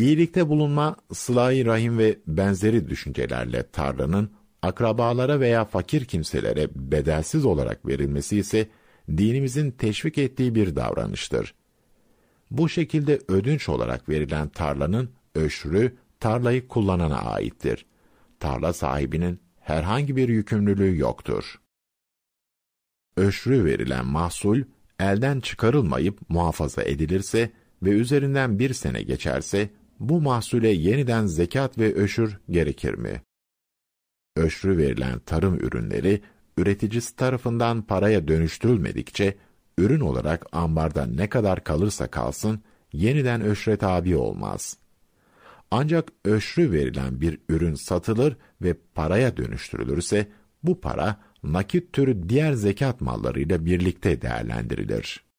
İyilikte 0.00 0.48
bulunma, 0.48 0.96
sıla 1.12 1.50
rahim 1.50 1.98
ve 1.98 2.18
benzeri 2.26 2.88
düşüncelerle 2.88 3.70
tarlanın 3.70 4.30
akrabalara 4.62 5.40
veya 5.40 5.64
fakir 5.64 6.04
kimselere 6.04 6.68
bedelsiz 6.74 7.44
olarak 7.44 7.86
verilmesi 7.86 8.38
ise 8.38 8.68
dinimizin 9.08 9.70
teşvik 9.70 10.18
ettiği 10.18 10.54
bir 10.54 10.76
davranıştır. 10.76 11.54
Bu 12.50 12.68
şekilde 12.68 13.20
ödünç 13.28 13.68
olarak 13.68 14.08
verilen 14.08 14.48
tarlanın 14.48 15.10
öşrü 15.34 15.96
tarlayı 16.20 16.68
kullanana 16.68 17.18
aittir. 17.18 17.86
Tarla 18.38 18.72
sahibinin 18.72 19.40
herhangi 19.60 20.16
bir 20.16 20.28
yükümlülüğü 20.28 20.98
yoktur. 20.98 21.60
Öşrü 23.16 23.64
verilen 23.64 24.06
mahsul 24.06 24.62
elden 24.98 25.40
çıkarılmayıp 25.40 26.30
muhafaza 26.30 26.82
edilirse 26.82 27.50
ve 27.82 27.90
üzerinden 27.90 28.58
bir 28.58 28.74
sene 28.74 29.02
geçerse 29.02 29.70
bu 30.00 30.20
mahsule 30.20 30.68
yeniden 30.68 31.26
zekat 31.26 31.78
ve 31.78 31.94
öşür 31.94 32.38
gerekir 32.50 32.94
mi? 32.94 33.22
Öşrü 34.36 34.78
verilen 34.78 35.18
tarım 35.18 35.54
ürünleri 35.54 36.20
üreticisi 36.56 37.16
tarafından 37.16 37.82
paraya 37.82 38.28
dönüştürülmedikçe 38.28 39.36
ürün 39.78 40.00
olarak 40.00 40.46
ambarda 40.52 41.06
ne 41.06 41.28
kadar 41.28 41.64
kalırsa 41.64 42.06
kalsın 42.06 42.62
yeniden 42.92 43.40
öşre 43.40 43.76
tabi 43.76 44.16
olmaz. 44.16 44.78
Ancak 45.70 46.08
öşrü 46.24 46.72
verilen 46.72 47.20
bir 47.20 47.38
ürün 47.48 47.74
satılır 47.74 48.36
ve 48.62 48.74
paraya 48.94 49.36
dönüştürülürse 49.36 50.28
bu 50.62 50.80
para 50.80 51.20
nakit 51.42 51.92
türü 51.92 52.28
diğer 52.28 52.52
zekat 52.52 53.00
mallarıyla 53.00 53.64
birlikte 53.64 54.22
değerlendirilir. 54.22 55.29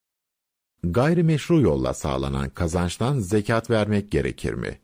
Gayrimeşru 0.83 1.61
yolla 1.61 1.93
sağlanan 1.93 2.49
kazançtan 2.49 3.19
zekat 3.19 3.69
vermek 3.69 4.11
gerekir 4.11 4.53
mi? 4.53 4.79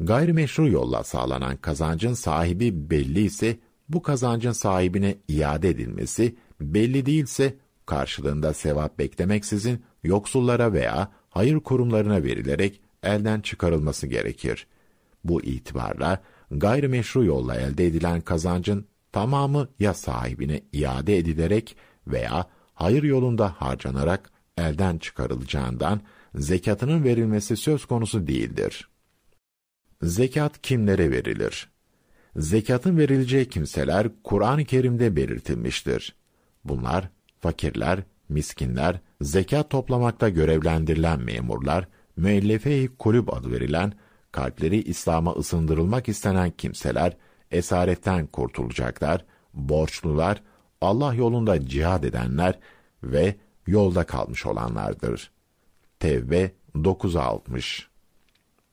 Gayrimeşru 0.00 0.68
yolla 0.68 1.04
sağlanan 1.04 1.56
kazancın 1.56 2.14
sahibi 2.14 2.90
belli 2.90 3.20
ise 3.20 3.58
bu 3.88 4.02
kazancın 4.02 4.52
sahibine 4.52 5.16
iade 5.28 5.68
edilmesi, 5.68 6.36
belli 6.60 7.06
değilse 7.06 7.56
karşılığında 7.86 8.54
sevap 8.54 8.98
beklemeksizin 8.98 9.84
yoksullara 10.04 10.72
veya 10.72 11.12
hayır 11.30 11.60
kurumlarına 11.60 12.22
verilerek 12.22 12.80
elden 13.02 13.40
çıkarılması 13.40 14.06
gerekir. 14.06 14.66
Bu 15.24 15.42
itibarla 15.42 16.22
gayrimeşru 16.50 17.24
yolla 17.24 17.54
elde 17.54 17.86
edilen 17.86 18.20
kazancın 18.20 18.86
tamamı 19.12 19.68
ya 19.78 19.94
sahibine 19.94 20.62
iade 20.72 21.18
edilerek 21.18 21.76
veya 22.06 22.46
hayır 22.74 23.02
yolunda 23.02 23.48
harcanarak 23.58 24.35
elden 24.56 24.98
çıkarılacağından 24.98 26.00
zekatının 26.34 27.04
verilmesi 27.04 27.56
söz 27.56 27.84
konusu 27.84 28.26
değildir. 28.26 28.88
Zekat 30.02 30.62
kimlere 30.62 31.10
verilir? 31.10 31.68
Zekatın 32.36 32.98
verileceği 32.98 33.48
kimseler 33.48 34.08
Kur'an-ı 34.24 34.64
Kerim'de 34.64 35.16
belirtilmiştir. 35.16 36.16
Bunlar 36.64 37.08
fakirler, 37.40 38.02
miskinler, 38.28 39.00
zekat 39.20 39.70
toplamakta 39.70 40.28
görevlendirilen 40.28 41.20
memurlar, 41.20 41.88
müellefe-i 42.16 42.88
kulüp 42.98 43.34
adı 43.34 43.52
verilen, 43.52 43.92
kalpleri 44.32 44.82
İslam'a 44.82 45.32
ısındırılmak 45.32 46.08
istenen 46.08 46.50
kimseler, 46.50 47.16
esaretten 47.50 48.26
kurtulacaklar, 48.26 49.24
borçlular, 49.54 50.42
Allah 50.80 51.14
yolunda 51.14 51.66
cihad 51.66 52.04
edenler 52.04 52.58
ve 53.02 53.36
yolda 53.66 54.04
kalmış 54.04 54.46
olanlardır. 54.46 55.30
Tevbe 56.00 56.52
960 56.84 57.88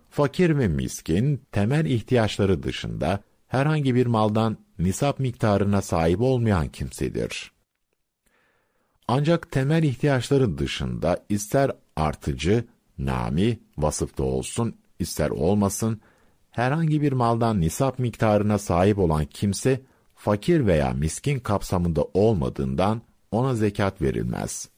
Fakir 0.09 0.57
ve 0.57 0.67
miskin, 0.67 1.41
temel 1.51 1.85
ihtiyaçları 1.85 2.63
dışında 2.63 3.19
herhangi 3.47 3.95
bir 3.95 4.05
maldan 4.05 4.57
nisap 4.79 5.19
miktarına 5.19 5.81
sahip 5.81 6.21
olmayan 6.21 6.67
kimsedir. 6.67 7.51
Ancak 9.07 9.51
temel 9.51 9.83
ihtiyaçları 9.83 10.57
dışında 10.57 11.25
ister 11.29 11.71
artıcı, 11.95 12.65
nami, 12.97 13.59
vasıfta 13.77 14.23
olsun, 14.23 14.75
ister 14.99 15.29
olmasın, 15.29 16.01
herhangi 16.51 17.01
bir 17.01 17.11
maldan 17.11 17.61
nisap 17.61 17.99
miktarına 17.99 18.57
sahip 18.57 18.99
olan 18.99 19.25
kimse, 19.25 19.81
fakir 20.15 20.65
veya 20.65 20.91
miskin 20.91 21.39
kapsamında 21.39 22.03
olmadığından 22.13 23.01
ona 23.31 23.55
zekat 23.55 24.01
verilmez. 24.01 24.69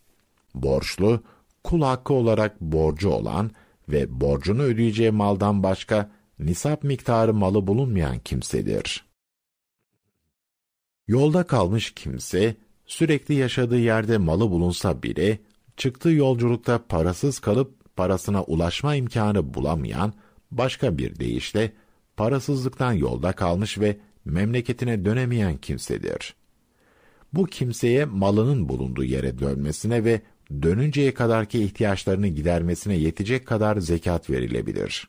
Borçlu, 0.56 1.24
kul 1.64 1.82
hakkı 1.82 2.14
olarak 2.14 2.62
borcu 2.62 3.10
olan 3.10 3.52
ve 3.90 4.22
borcunu 4.22 4.62
ödeyeceği 4.62 5.12
maldan 5.12 5.64
başka 5.64 6.12
nisap 6.40 6.84
miktarı 6.84 7.34
malı 7.34 7.68
bulunmayan 7.68 8.20
kimsedir. 8.20 9.06
Yolda 11.08 11.44
kalmış 11.44 11.94
kimse, 11.94 12.56
sürekli 12.86 13.34
yaşadığı 13.34 13.80
yerde 13.80 14.18
malı 14.18 14.52
bulunsa 14.52 15.04
bile, 15.04 15.40
çıktığı 15.78 16.12
yolculukta 16.12 16.86
parasız 16.88 17.40
kalıp 17.40 17.96
parasına 17.96 18.44
ulaşma 18.44 18.96
imkanı 18.96 19.54
bulamayan, 19.54 20.14
başka 20.52 20.98
bir 20.98 21.20
deyişle, 21.20 21.72
parasızlıktan 22.18 22.94
yolda 22.94 23.32
kalmış 23.32 23.80
ve 23.80 23.98
memleketine 24.26 25.06
dönemeyen 25.06 25.58
kimsedir. 25.58 26.36
Bu 27.34 27.46
kimseye 27.46 28.06
malının 28.06 28.70
bulunduğu 28.70 29.04
yere 29.04 29.40
dönmesine 29.40 30.04
ve 30.04 30.22
dönünceye 30.62 31.14
kadarki 31.14 31.64
ihtiyaçlarını 31.64 32.28
gidermesine 32.28 32.96
yetecek 32.96 33.48
kadar 33.48 33.78
zekat 33.78 34.30
verilebilir. 34.30 35.08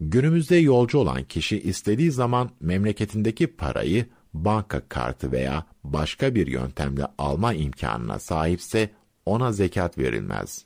Günümüzde 0.00 0.56
yolcu 0.56 0.98
olan 0.98 1.24
kişi 1.24 1.60
istediği 1.60 2.12
zaman 2.12 2.50
memleketindeki 2.60 3.46
parayı 3.46 4.06
banka 4.34 4.88
kartı 4.88 5.32
veya 5.32 5.66
başka 5.84 6.34
bir 6.34 6.46
yöntemle 6.46 7.06
alma 7.18 7.54
imkanına 7.54 8.18
sahipse 8.18 8.90
ona 9.26 9.52
zekat 9.52 9.98
verilmez. 9.98 10.64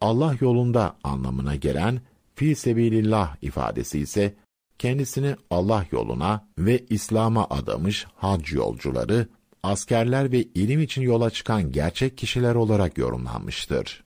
Allah 0.00 0.36
yolunda 0.40 0.96
anlamına 1.04 1.54
gelen 1.54 2.00
fi 2.34 2.54
sebilillah 2.54 3.36
ifadesi 3.42 3.98
ise 3.98 4.34
kendisini 4.78 5.36
Allah 5.50 5.86
yoluna 5.92 6.48
ve 6.58 6.86
İslam'a 6.90 7.46
adamış 7.50 8.06
hac 8.16 8.52
yolcuları, 8.52 9.28
askerler 9.62 10.32
ve 10.32 10.42
ilim 10.42 10.80
için 10.80 11.02
yola 11.02 11.30
çıkan 11.30 11.72
gerçek 11.72 12.18
kişiler 12.18 12.54
olarak 12.54 12.98
yorumlanmıştır. 12.98 14.04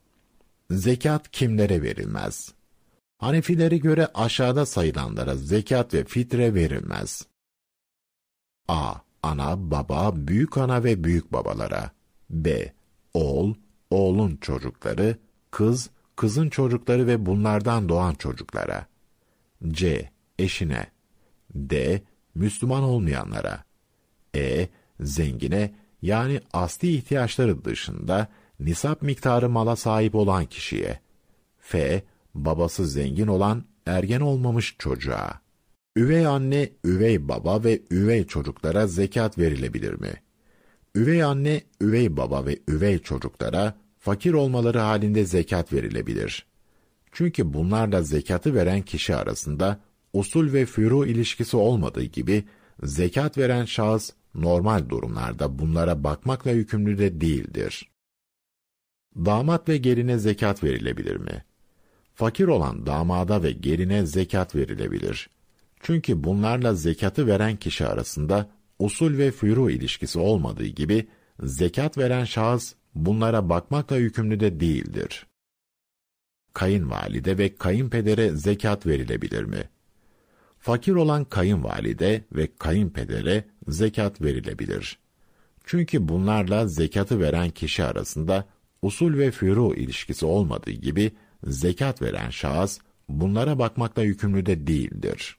Zekat 0.71 1.31
kimlere 1.31 1.83
verilmez? 1.83 2.53
Hanefilere 3.19 3.79
göre 3.79 4.09
aşağıda 4.15 4.67
sayılanlara 4.67 5.37
zekat 5.37 5.95
ve 5.95 6.05
fitre 6.05 6.55
verilmez. 6.55 7.27
A. 8.69 8.95
Ana, 9.23 9.71
baba, 9.71 10.13
büyük 10.15 10.57
ana 10.57 10.85
ve 10.85 11.05
büyük 11.05 11.33
babalara. 11.33 11.91
B. 12.31 12.73
Oğul, 13.15 13.55
oğlun 13.91 14.37
çocukları, 14.37 15.17
kız, 15.51 15.91
kızın 16.17 16.49
çocukları 16.49 17.07
ve 17.07 17.27
bunlardan 17.27 17.89
doğan 17.89 18.15
çocuklara. 18.15 18.87
C. 19.69 20.11
Eşine. 20.39 20.87
D. 21.55 22.03
Müslüman 22.35 22.83
olmayanlara. 22.83 23.65
E. 24.35 24.69
Zengine 25.01 25.75
yani 26.03 26.41
asli 26.53 26.95
ihtiyaçları 26.95 27.65
dışında 27.65 28.29
nisap 28.61 29.03
miktarı 29.03 29.49
mala 29.49 29.77
sahip 29.77 30.15
olan 30.15 30.47
kişiye. 30.47 31.01
F 31.59 32.03
babası 32.35 32.87
zengin 32.87 33.27
olan 33.27 33.65
ergen 33.87 34.21
olmamış 34.21 34.77
çocuğa. 34.79 35.41
Üvey 35.97 36.27
anne, 36.27 36.71
üvey 36.85 37.29
baba 37.29 37.65
ve 37.65 37.83
üvey 37.91 38.27
çocuklara 38.27 38.87
zekat 38.87 39.39
verilebilir 39.39 39.93
mi? 39.93 40.13
Üvey 40.95 41.25
anne, 41.25 41.63
üvey 41.81 42.17
baba 42.17 42.47
ve 42.47 42.59
üvey 42.69 42.99
çocuklara 42.99 43.75
fakir 43.99 44.33
olmaları 44.33 44.79
halinde 44.79 45.25
zekat 45.25 45.73
verilebilir. 45.73 46.47
Çünkü 47.13 47.55
bunlarla 47.55 48.03
zekatı 48.03 48.55
veren 48.55 48.83
kişi 48.83 49.17
arasında 49.17 49.81
usul 50.13 50.53
ve 50.53 50.67
furu 50.67 51.07
ilişkisi 51.07 51.57
olmadığı 51.57 52.05
gibi 52.05 52.45
zekat 52.83 53.39
veren 53.39 53.65
şahıs 53.65 54.11
normal 54.35 54.89
durumlarda 54.89 55.59
bunlara 55.59 56.05
bakmakla 56.05 56.51
yükümlü 56.51 56.99
de 56.99 57.21
değildir. 57.21 57.93
Damat 59.17 59.69
ve 59.69 59.77
geline 59.77 60.19
zekat 60.19 60.65
verilebilir 60.65 61.17
mi? 61.17 61.45
Fakir 62.15 62.47
olan 62.47 62.87
damada 62.87 63.43
ve 63.43 63.53
geline 63.53 64.07
zekat 64.07 64.55
verilebilir. 64.55 65.31
Çünkü 65.81 66.25
bunlarla 66.25 66.75
zekatı 66.75 67.27
veren 67.27 67.57
kişi 67.57 67.87
arasında 67.87 68.51
usul 68.79 69.19
ve 69.19 69.31
furu 69.31 69.71
ilişkisi 69.71 70.19
olmadığı 70.19 70.67
gibi 70.67 71.09
zekat 71.43 71.99
veren 71.99 72.25
şahıs 72.25 72.75
bunlara 72.95 73.49
bakmakla 73.49 73.97
yükümlü 73.97 74.41
de 74.41 74.61
değildir. 74.61 75.27
Kayınvalide 76.53 77.39
ve 77.39 77.57
kayınpedere 77.57 78.31
zekat 78.31 78.87
verilebilir 78.87 79.45
mi? 79.45 79.69
Fakir 80.63 80.93
olan 80.93 81.25
kayınvalide 81.25 82.25
ve 82.33 82.49
kayınpedere 82.59 83.45
zekat 83.69 84.21
verilebilir. 84.21 84.99
Çünkü 85.65 86.09
bunlarla 86.09 86.67
zekatı 86.67 87.21
veren 87.21 87.51
kişi 87.51 87.85
arasında 87.85 88.45
usul 88.83 89.19
ve 89.19 89.31
furu 89.31 89.75
ilişkisi 89.75 90.27
olmadığı 90.27 90.71
gibi 90.71 91.13
zekat 91.45 92.03
veren 92.03 92.31
şahıs 92.31 92.79
bunlara 93.09 93.59
bakmakla 93.59 94.03
yükümlü 94.03 94.47
de 94.47 94.67
değildir. 94.67 95.37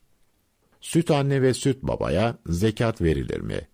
Süt 0.82 1.12
anne 1.12 1.42
ve 1.42 1.54
süt 1.54 1.84
babaya 1.84 2.38
zekat 2.46 3.02
verilir 3.02 3.40
mi? 3.40 3.68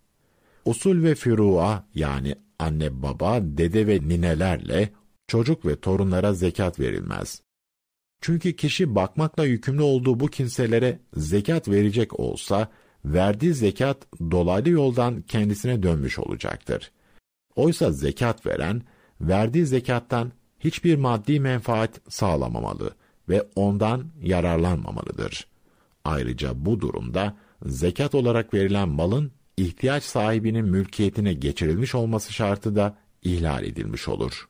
Usul 0.65 1.03
ve 1.03 1.15
furu'a 1.15 1.87
yani 1.95 2.35
anne 2.59 3.01
baba, 3.01 3.39
dede 3.41 3.87
ve 3.87 3.99
ninelerle 3.99 4.89
çocuk 5.27 5.65
ve 5.65 5.75
torunlara 5.75 6.33
zekat 6.33 6.79
verilmez. 6.79 7.41
Çünkü 8.21 8.55
kişi 8.55 8.95
bakmakla 8.95 9.45
yükümlü 9.45 9.81
olduğu 9.81 10.19
bu 10.19 10.27
kimselere 10.27 10.99
zekat 11.13 11.67
verecek 11.67 12.19
olsa, 12.19 12.67
verdiği 13.05 13.53
zekat 13.53 13.97
dolaylı 14.31 14.69
yoldan 14.69 15.21
kendisine 15.21 15.83
dönmüş 15.83 16.19
olacaktır. 16.19 16.91
Oysa 17.55 17.91
zekat 17.91 18.45
veren, 18.45 18.81
verdiği 19.21 19.65
zekattan 19.65 20.31
hiçbir 20.59 20.95
maddi 20.95 21.39
menfaat 21.39 22.01
sağlamamalı 22.09 22.95
ve 23.29 23.47
ondan 23.55 24.11
yararlanmamalıdır. 24.21 25.47
Ayrıca 26.05 26.65
bu 26.65 26.81
durumda 26.81 27.37
zekat 27.65 28.15
olarak 28.15 28.53
verilen 28.53 28.89
malın 28.89 29.31
ihtiyaç 29.57 30.03
sahibinin 30.03 30.65
mülkiyetine 30.65 31.33
geçirilmiş 31.33 31.95
olması 31.95 32.33
şartı 32.33 32.75
da 32.75 32.97
ihlal 33.23 33.63
edilmiş 33.63 34.07
olur. 34.07 34.47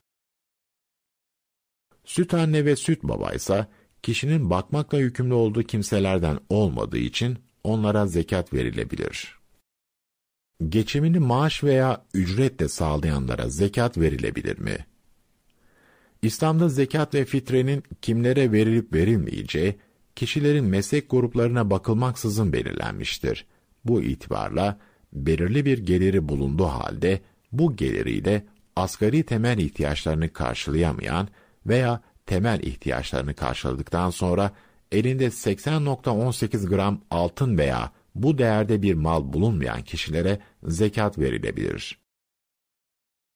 Süt 2.09 2.33
anne 2.33 2.65
ve 2.65 2.75
süt 2.75 3.03
baba 3.03 3.31
ise 3.31 3.67
kişinin 4.03 4.49
bakmakla 4.49 4.99
yükümlü 4.99 5.33
olduğu 5.33 5.63
kimselerden 5.63 6.39
olmadığı 6.49 6.97
için 6.97 7.37
onlara 7.63 8.07
zekat 8.07 8.53
verilebilir. 8.53 9.39
Geçimini 10.69 11.19
maaş 11.19 11.63
veya 11.63 12.05
ücretle 12.13 12.67
sağlayanlara 12.67 13.49
zekat 13.49 13.97
verilebilir 13.97 14.59
mi? 14.59 14.85
İslam'da 16.21 16.69
zekat 16.69 17.13
ve 17.13 17.25
fitrenin 17.25 17.83
kimlere 18.01 18.51
verilip 18.51 18.93
verilmeyeceği, 18.93 19.79
kişilerin 20.15 20.65
meslek 20.65 21.09
gruplarına 21.09 21.69
bakılmaksızın 21.69 22.53
belirlenmiştir. 22.53 23.45
Bu 23.85 24.01
itibarla 24.01 24.79
belirli 25.13 25.65
bir 25.65 25.77
geliri 25.77 26.29
bulunduğu 26.29 26.67
halde 26.67 27.21
bu 27.51 27.75
geliriyle 27.75 28.45
asgari 28.75 29.23
temel 29.23 29.57
ihtiyaçlarını 29.57 30.33
karşılayamayan 30.33 31.29
veya 31.65 32.01
temel 32.25 32.59
ihtiyaçlarını 32.59 33.33
karşıladıktan 33.33 34.09
sonra 34.09 34.51
elinde 34.91 35.25
80.18 35.27 36.69
gram 36.69 37.01
altın 37.11 37.57
veya 37.57 37.91
bu 38.15 38.37
değerde 38.37 38.81
bir 38.81 38.93
mal 38.93 39.33
bulunmayan 39.33 39.81
kişilere 39.81 40.39
zekat 40.63 41.19
verilebilir. 41.19 41.99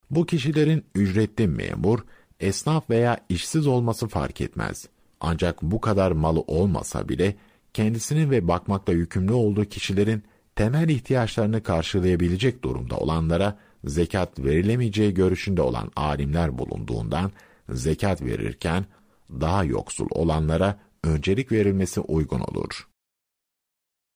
Bu 0.10 0.26
kişilerin 0.26 0.86
ücretli 0.96 1.48
memur, 1.48 2.00
esnaf 2.40 2.90
veya 2.90 3.20
işsiz 3.30 3.68
olması 3.68 4.08
fark 4.08 4.42
etmez. 4.42 4.88
Ancak 5.20 5.62
bu 5.62 5.82
kadar 5.82 6.12
malı 6.12 6.42
olmasa 6.42 7.10
bile 7.10 7.36
kendisinin 7.74 8.32
ve 8.32 8.48
bakmakla 8.48 8.94
yükümlü 8.94 9.34
olduğu 9.34 9.66
kişilerin 9.66 10.24
temel 10.56 10.90
ihtiyaçlarını 10.90 11.64
karşılayabilecek 11.64 12.64
durumda 12.64 12.98
olanlara 12.98 13.60
zekat 13.86 14.40
verilemeyeceği 14.40 15.14
görüşünde 15.14 15.62
olan 15.62 15.92
alimler 15.96 16.58
bulunduğundan 16.58 17.32
zekat 17.70 18.22
verirken 18.22 18.86
daha 19.30 19.64
yoksul 19.64 20.08
olanlara 20.12 20.80
öncelik 21.04 21.52
verilmesi 21.52 22.00
uygun 22.00 22.40
olur. 22.40 22.88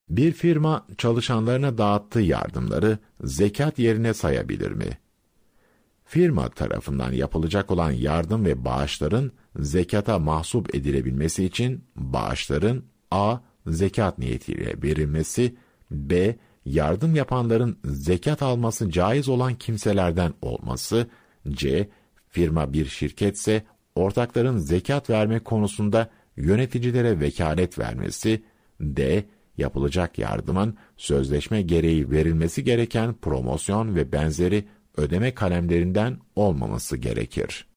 Bir 0.09 0.31
firma 0.31 0.87
çalışanlarına 0.97 1.77
dağıttığı 1.77 2.19
yardımları 2.19 2.97
zekat 3.23 3.79
yerine 3.79 4.13
sayabilir 4.13 4.71
mi? 4.71 4.97
Firma 6.05 6.49
tarafından 6.49 7.11
yapılacak 7.11 7.71
olan 7.71 7.91
yardım 7.91 8.45
ve 8.45 8.65
bağışların 8.65 9.31
zekata 9.59 10.19
mahsup 10.19 10.75
edilebilmesi 10.75 11.45
için 11.45 11.83
bağışların 11.95 12.83
a. 13.11 13.37
zekat 13.67 14.17
niyetiyle 14.17 14.81
verilmesi, 14.83 15.55
b. 15.91 16.35
yardım 16.65 17.15
yapanların 17.15 17.77
zekat 17.85 18.41
alması 18.41 18.91
caiz 18.91 19.29
olan 19.29 19.55
kimselerden 19.55 20.33
olması, 20.41 21.07
c. 21.49 21.89
firma 22.29 22.73
bir 22.73 22.85
şirketse 22.85 23.63
ortakların 23.95 24.57
zekat 24.57 25.09
verme 25.09 25.39
konusunda 25.39 26.09
yöneticilere 26.37 27.19
vekalet 27.19 27.79
vermesi, 27.79 28.43
d. 28.81 29.23
yapılacak 29.57 30.19
yardımın 30.19 30.77
sözleşme 30.97 31.61
gereği 31.61 32.11
verilmesi 32.11 32.63
gereken 32.63 33.13
promosyon 33.13 33.95
ve 33.95 34.11
benzeri 34.11 34.65
ödeme 34.97 35.33
kalemlerinden 35.33 36.17
olmaması 36.35 36.97
gerekir. 36.97 37.67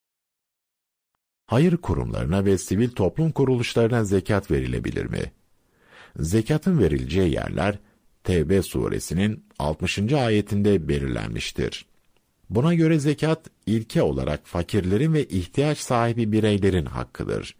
Hayır 1.46 1.76
kurumlarına 1.76 2.44
ve 2.44 2.58
sivil 2.58 2.90
toplum 2.90 3.32
kuruluşlarına 3.32 4.04
zekat 4.04 4.50
verilebilir 4.50 5.04
mi? 5.04 5.32
Zekatın 6.16 6.78
verileceği 6.78 7.32
yerler 7.32 7.78
Tevbe 8.24 8.62
suresinin 8.62 9.44
60. 9.58 10.12
ayetinde 10.12 10.88
belirlenmiştir. 10.88 11.89
Buna 12.50 12.74
göre 12.74 12.98
zekat 12.98 13.50
ilke 13.66 14.02
olarak 14.02 14.46
fakirlerin 14.46 15.12
ve 15.12 15.24
ihtiyaç 15.24 15.78
sahibi 15.78 16.32
bireylerin 16.32 16.86
hakkıdır. 16.86 17.56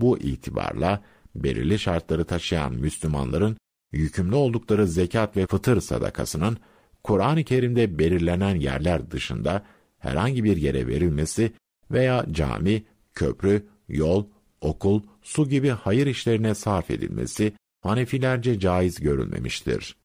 Bu 0.00 0.18
itibarla 0.18 1.04
belirli 1.34 1.78
şartları 1.78 2.24
taşıyan 2.24 2.74
Müslümanların 2.74 3.56
yükümlü 3.92 4.34
oldukları 4.34 4.88
zekat 4.88 5.36
ve 5.36 5.46
fıtır 5.46 5.80
sadakasının 5.80 6.58
Kur'an-ı 7.04 7.44
Kerim'de 7.44 7.98
belirlenen 7.98 8.54
yerler 8.54 9.10
dışında 9.10 9.66
herhangi 9.98 10.44
bir 10.44 10.56
yere 10.56 10.86
verilmesi 10.86 11.52
veya 11.90 12.26
cami, 12.30 12.84
köprü, 13.14 13.66
yol, 13.88 14.26
okul, 14.60 15.02
su 15.22 15.48
gibi 15.48 15.68
hayır 15.68 16.06
işlerine 16.06 16.54
sarf 16.54 16.90
edilmesi 16.90 17.52
Hanefilerce 17.80 18.58
caiz 18.58 19.00
görülmemiştir. 19.00 19.96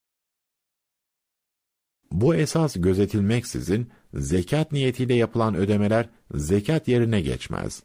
Bu 2.12 2.34
esas 2.34 2.76
gözetilmeksizin 2.76 3.90
zekat 4.14 4.72
niyetiyle 4.72 5.14
yapılan 5.14 5.54
ödemeler 5.54 6.08
zekat 6.34 6.88
yerine 6.88 7.20
geçmez. 7.20 7.82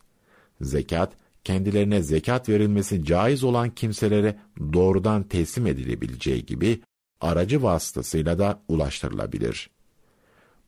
Zekat, 0.62 1.14
kendilerine 1.44 2.02
zekat 2.02 2.50
verilmesi 2.50 3.06
caiz 3.06 3.44
olan 3.44 3.70
kimselere 3.70 4.36
doğrudan 4.74 5.24
teslim 5.24 5.68
edilebileceği 5.68 6.46
gibi 6.46 6.82
aracı 7.22 7.64
vasıtasıyla 7.64 8.40
da 8.40 8.62
ulaştırılabilir. 8.68 9.70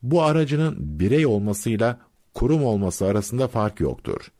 Bu 0.03 0.23
aracının 0.23 0.75
birey 0.79 1.25
olmasıyla 1.25 1.99
kurum 2.33 2.63
olması 2.63 3.05
arasında 3.05 3.47
fark 3.47 3.79
yoktur. 3.79 4.31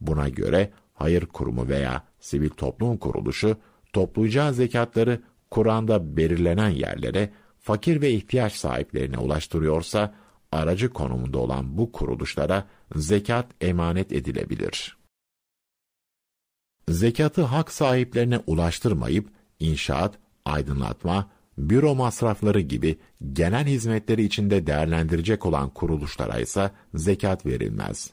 Buna 0.00 0.28
göre 0.28 0.70
hayır 0.94 1.26
kurumu 1.26 1.68
veya 1.68 2.02
sivil 2.20 2.50
toplum 2.50 2.96
kuruluşu 2.96 3.56
toplayacağı 3.92 4.54
zekatları 4.54 5.20
Kur'an'da 5.50 6.16
belirlenen 6.16 6.70
yerlere 6.70 7.30
fakir 7.58 8.00
ve 8.00 8.10
ihtiyaç 8.10 8.52
sahiplerine 8.52 9.18
ulaştırıyorsa, 9.18 10.14
aracı 10.52 10.92
konumunda 10.92 11.38
olan 11.38 11.78
bu 11.78 11.92
kuruluşlara 11.92 12.66
zekat 12.94 13.46
emanet 13.60 14.12
edilebilir. 14.12 14.98
Zekatı 16.88 17.42
hak 17.42 17.72
sahiplerine 17.72 18.40
ulaştırmayıp, 18.46 19.28
inşaat, 19.60 20.18
aydınlatma, 20.44 21.30
büro 21.58 21.94
masrafları 21.94 22.60
gibi 22.60 22.98
genel 23.32 23.66
hizmetleri 23.66 24.24
içinde 24.24 24.66
değerlendirecek 24.66 25.46
olan 25.46 25.70
kuruluşlara 25.70 26.38
ise 26.38 26.70
zekat 26.94 27.46
verilmez. 27.46 28.10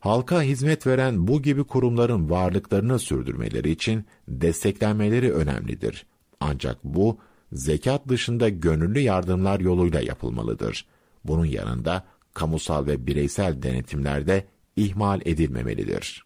Halka 0.00 0.42
hizmet 0.42 0.86
veren 0.86 1.28
bu 1.28 1.42
gibi 1.42 1.64
kurumların 1.64 2.30
varlıklarını 2.30 2.98
sürdürmeleri 2.98 3.70
için 3.70 4.04
desteklenmeleri 4.28 5.32
önemlidir. 5.32 6.06
Ancak 6.40 6.84
bu, 6.84 7.18
zekat 7.52 8.08
dışında 8.08 8.48
gönüllü 8.48 9.00
yardımlar 9.00 9.60
yoluyla 9.60 10.00
yapılmalıdır. 10.00 10.86
Bunun 11.24 11.44
yanında 11.44 12.04
kamusal 12.34 12.86
ve 12.86 13.06
bireysel 13.06 13.62
denetimlerde 13.62 14.44
ihmal 14.76 15.20
edilmemelidir. 15.24 16.24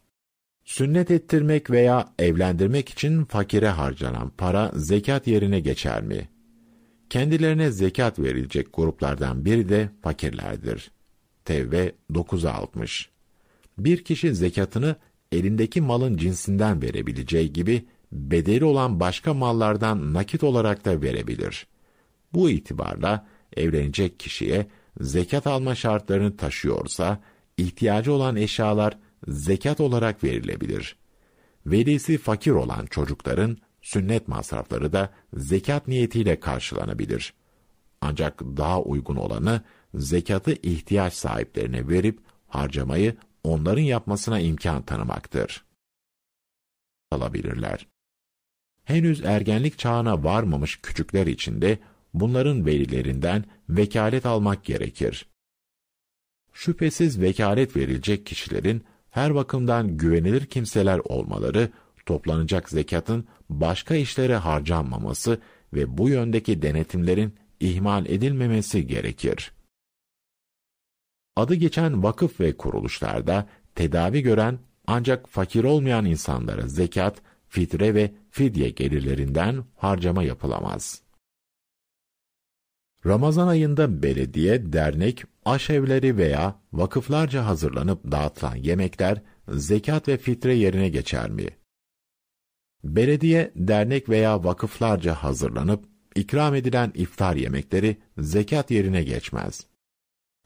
Sünnet 0.65 1.11
ettirmek 1.11 1.71
veya 1.71 2.13
evlendirmek 2.19 2.89
için 2.89 3.25
fakire 3.25 3.69
harcanan 3.69 4.29
para 4.29 4.71
zekat 4.75 5.27
yerine 5.27 5.59
geçer 5.59 6.03
mi? 6.03 6.29
Kendilerine 7.09 7.71
zekat 7.71 8.19
verilecek 8.19 8.67
gruplardan 8.73 9.45
biri 9.45 9.69
de 9.69 9.89
fakirlerdir. 10.01 10.91
Tevbe 11.45 11.91
960 12.13 13.09
Bir 13.77 14.03
kişi 14.03 14.35
zekatını 14.35 14.95
elindeki 15.31 15.81
malın 15.81 16.17
cinsinden 16.17 16.81
verebileceği 16.81 17.53
gibi 17.53 17.85
bedeli 18.11 18.65
olan 18.65 18.99
başka 18.99 19.33
mallardan 19.33 20.13
nakit 20.13 20.43
olarak 20.43 20.85
da 20.85 21.01
verebilir. 21.01 21.67
Bu 22.33 22.49
itibarla 22.49 23.27
evlenecek 23.57 24.19
kişiye 24.19 24.67
zekat 25.01 25.47
alma 25.47 25.75
şartlarını 25.75 26.37
taşıyorsa, 26.37 27.21
ihtiyacı 27.57 28.13
olan 28.13 28.35
eşyalar 28.35 28.97
zekat 29.27 29.79
olarak 29.81 30.23
verilebilir. 30.23 30.97
Velisi 31.65 32.17
fakir 32.17 32.51
olan 32.51 32.85
çocukların 32.85 33.57
sünnet 33.81 34.27
masrafları 34.27 34.93
da 34.93 35.13
zekat 35.33 35.87
niyetiyle 35.87 36.39
karşılanabilir. 36.39 37.33
Ancak 38.01 38.41
daha 38.41 38.81
uygun 38.81 39.15
olanı 39.15 39.61
zekatı 39.93 40.51
ihtiyaç 40.51 41.13
sahiplerine 41.13 41.87
verip 41.87 42.19
harcamayı 42.47 43.15
onların 43.43 43.81
yapmasına 43.81 44.39
imkan 44.39 44.81
tanımaktır. 44.81 45.65
Alabilirler. 47.11 47.87
Henüz 48.83 49.25
ergenlik 49.25 49.79
çağına 49.79 50.23
varmamış 50.23 50.79
küçükler 50.81 51.27
için 51.27 51.61
de 51.61 51.79
bunların 52.19 52.65
velilerinden 52.65 53.43
vekalet 53.69 54.25
almak 54.25 54.65
gerekir. 54.65 55.25
şüphesiz 56.53 57.21
vekalet 57.21 57.75
verilecek 57.75 58.25
kişilerin 58.25 58.83
her 59.09 59.35
bakımdan 59.35 59.97
güvenilir 59.97 60.45
kimseler 60.45 60.99
olmaları, 60.99 61.71
toplanacak 62.05 62.69
zekatın 62.69 63.27
başka 63.49 63.95
işlere 63.95 64.35
harcanmaması 64.35 65.41
ve 65.73 65.97
bu 65.97 66.09
yöndeki 66.09 66.61
denetimlerin 66.61 67.35
ihmal 67.59 68.05
edilmemesi 68.05 68.87
gerekir. 68.87 69.51
Adı 71.35 71.55
geçen 71.55 72.03
vakıf 72.03 72.39
ve 72.39 72.57
kuruluşlarda 72.57 73.47
tedavi 73.75 74.21
gören 74.21 74.59
ancak 74.87 75.29
fakir 75.29 75.63
olmayan 75.63 76.05
insanlara 76.05 76.67
zekat, 76.67 77.21
fitre 77.47 77.95
ve 77.95 78.11
fidye 78.31 78.69
gelirlerinden 78.69 79.63
harcama 79.75 80.23
yapılamaz. 80.23 81.06
Ramazan 83.05 83.47
ayında 83.47 84.03
belediye, 84.03 84.73
dernek, 84.73 85.23
aşevleri 85.45 86.17
veya 86.17 86.59
vakıflarca 86.73 87.45
hazırlanıp 87.45 88.11
dağıtılan 88.11 88.55
yemekler 88.55 89.21
zekat 89.49 90.07
ve 90.07 90.17
fitre 90.17 90.55
yerine 90.55 90.89
geçer 90.89 91.29
mi? 91.29 91.47
Belediye, 92.83 93.51
dernek 93.55 94.09
veya 94.09 94.43
vakıflarca 94.43 95.13
hazırlanıp 95.13 95.85
ikram 96.15 96.55
edilen 96.55 96.91
iftar 96.95 97.35
yemekleri 97.35 97.97
zekat 98.17 98.71
yerine 98.71 99.03
geçmez. 99.03 99.67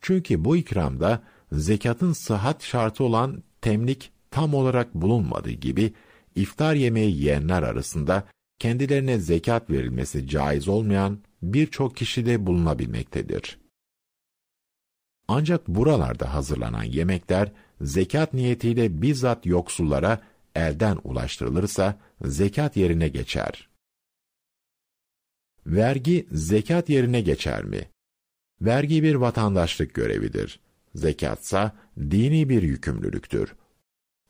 Çünkü 0.02 0.46
bu 0.46 0.58
ikramda 0.58 1.24
zekatın 1.52 2.14
sıhhat 2.14 2.64
şartı 2.64 3.04
olan 3.04 3.44
temlik 3.62 4.12
tam 4.32 4.54
olarak 4.54 4.96
bulunmadığı 4.96 5.52
gibi 5.52 5.94
iftar 6.36 6.76
yemeği 6.76 7.16
yiyenler 7.16 7.64
arasında 7.64 8.28
kendilerine 8.60 9.20
zekat 9.20 9.70
verilmesi 9.70 10.28
caiz 10.28 10.68
olmayan 10.68 11.20
birçok 11.42 11.96
kişi 11.96 12.26
de 12.26 12.46
bulunabilmektedir. 12.46 13.60
Ancak 15.28 15.68
buralarda 15.68 16.34
hazırlanan 16.34 16.84
yemekler 16.84 17.52
zekat 17.82 18.34
niyetiyle 18.34 19.02
bizzat 19.02 19.46
yoksullara 19.46 20.22
elden 20.56 20.98
ulaştırılırsa 21.04 22.00
zekat 22.22 22.78
yerine 22.78 23.08
geçer. 23.08 23.70
Vergi 25.66 26.28
zekat 26.32 26.90
yerine 26.90 27.22
geçer 27.22 27.64
mi? 27.64 27.90
Vergi 28.62 29.04
bir 29.04 29.16
vatandaşlık 29.16 29.94
görevidir. 29.94 30.60
Zekatsa 30.96 31.76
dini 31.98 32.50
bir 32.50 32.62
yükümlülüktür. 32.62 33.56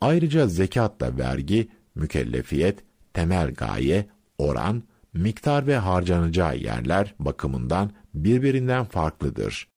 Ayrıca 0.02 0.48
zekatla 0.48 1.18
vergi, 1.18 1.70
mükellefiyet, 1.96 2.80
temel 3.14 3.54
gaye, 3.54 4.10
oran, 4.38 4.84
miktar 5.14 5.68
ve 5.68 5.78
harcanacağı 5.78 6.58
yerler 6.58 7.16
bakımından 7.20 7.92
birbirinden 8.14 8.86
farklıdır. 8.86 9.68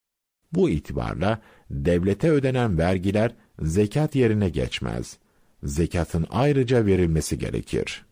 Bu 0.52 0.70
itibarla 0.70 1.40
devlete 1.70 2.30
ödenen 2.30 2.78
vergiler 2.78 3.34
zekat 3.58 4.14
yerine 4.14 4.48
geçmez. 4.48 5.18
Zekatın 5.62 6.26
ayrıca 6.30 6.86
verilmesi 6.86 7.38
gerekir. 7.38 8.06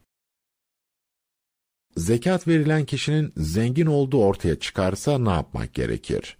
Zekat 1.96 2.48
verilen 2.48 2.84
kişinin 2.84 3.32
zengin 3.36 3.86
olduğu 3.86 4.24
ortaya 4.24 4.58
çıkarsa 4.58 5.18
ne 5.18 5.30
yapmak 5.30 5.74
gerekir? 5.74 6.38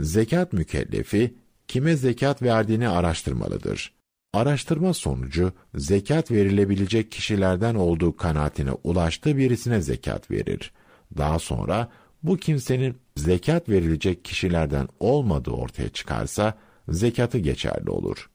Zekat 0.00 0.52
mükellefi 0.52 1.34
kime 1.68 1.96
zekat 1.96 2.42
verdiğini 2.42 2.88
araştırmalıdır. 2.88 3.99
Araştırma 4.34 4.94
sonucu 4.94 5.52
zekat 5.74 6.30
verilebilecek 6.30 7.12
kişilerden 7.12 7.74
olduğu 7.74 8.16
kanaatine 8.16 8.72
ulaştığı 8.72 9.36
birisine 9.36 9.80
zekat 9.80 10.30
verir. 10.30 10.72
Daha 11.16 11.38
sonra 11.38 11.90
bu 12.22 12.36
kimsenin 12.36 12.98
zekat 13.16 13.68
verilecek 13.68 14.24
kişilerden 14.24 14.88
olmadığı 15.00 15.50
ortaya 15.50 15.88
çıkarsa 15.88 16.58
zekatı 16.88 17.38
geçerli 17.38 17.90
olur. 17.90 18.30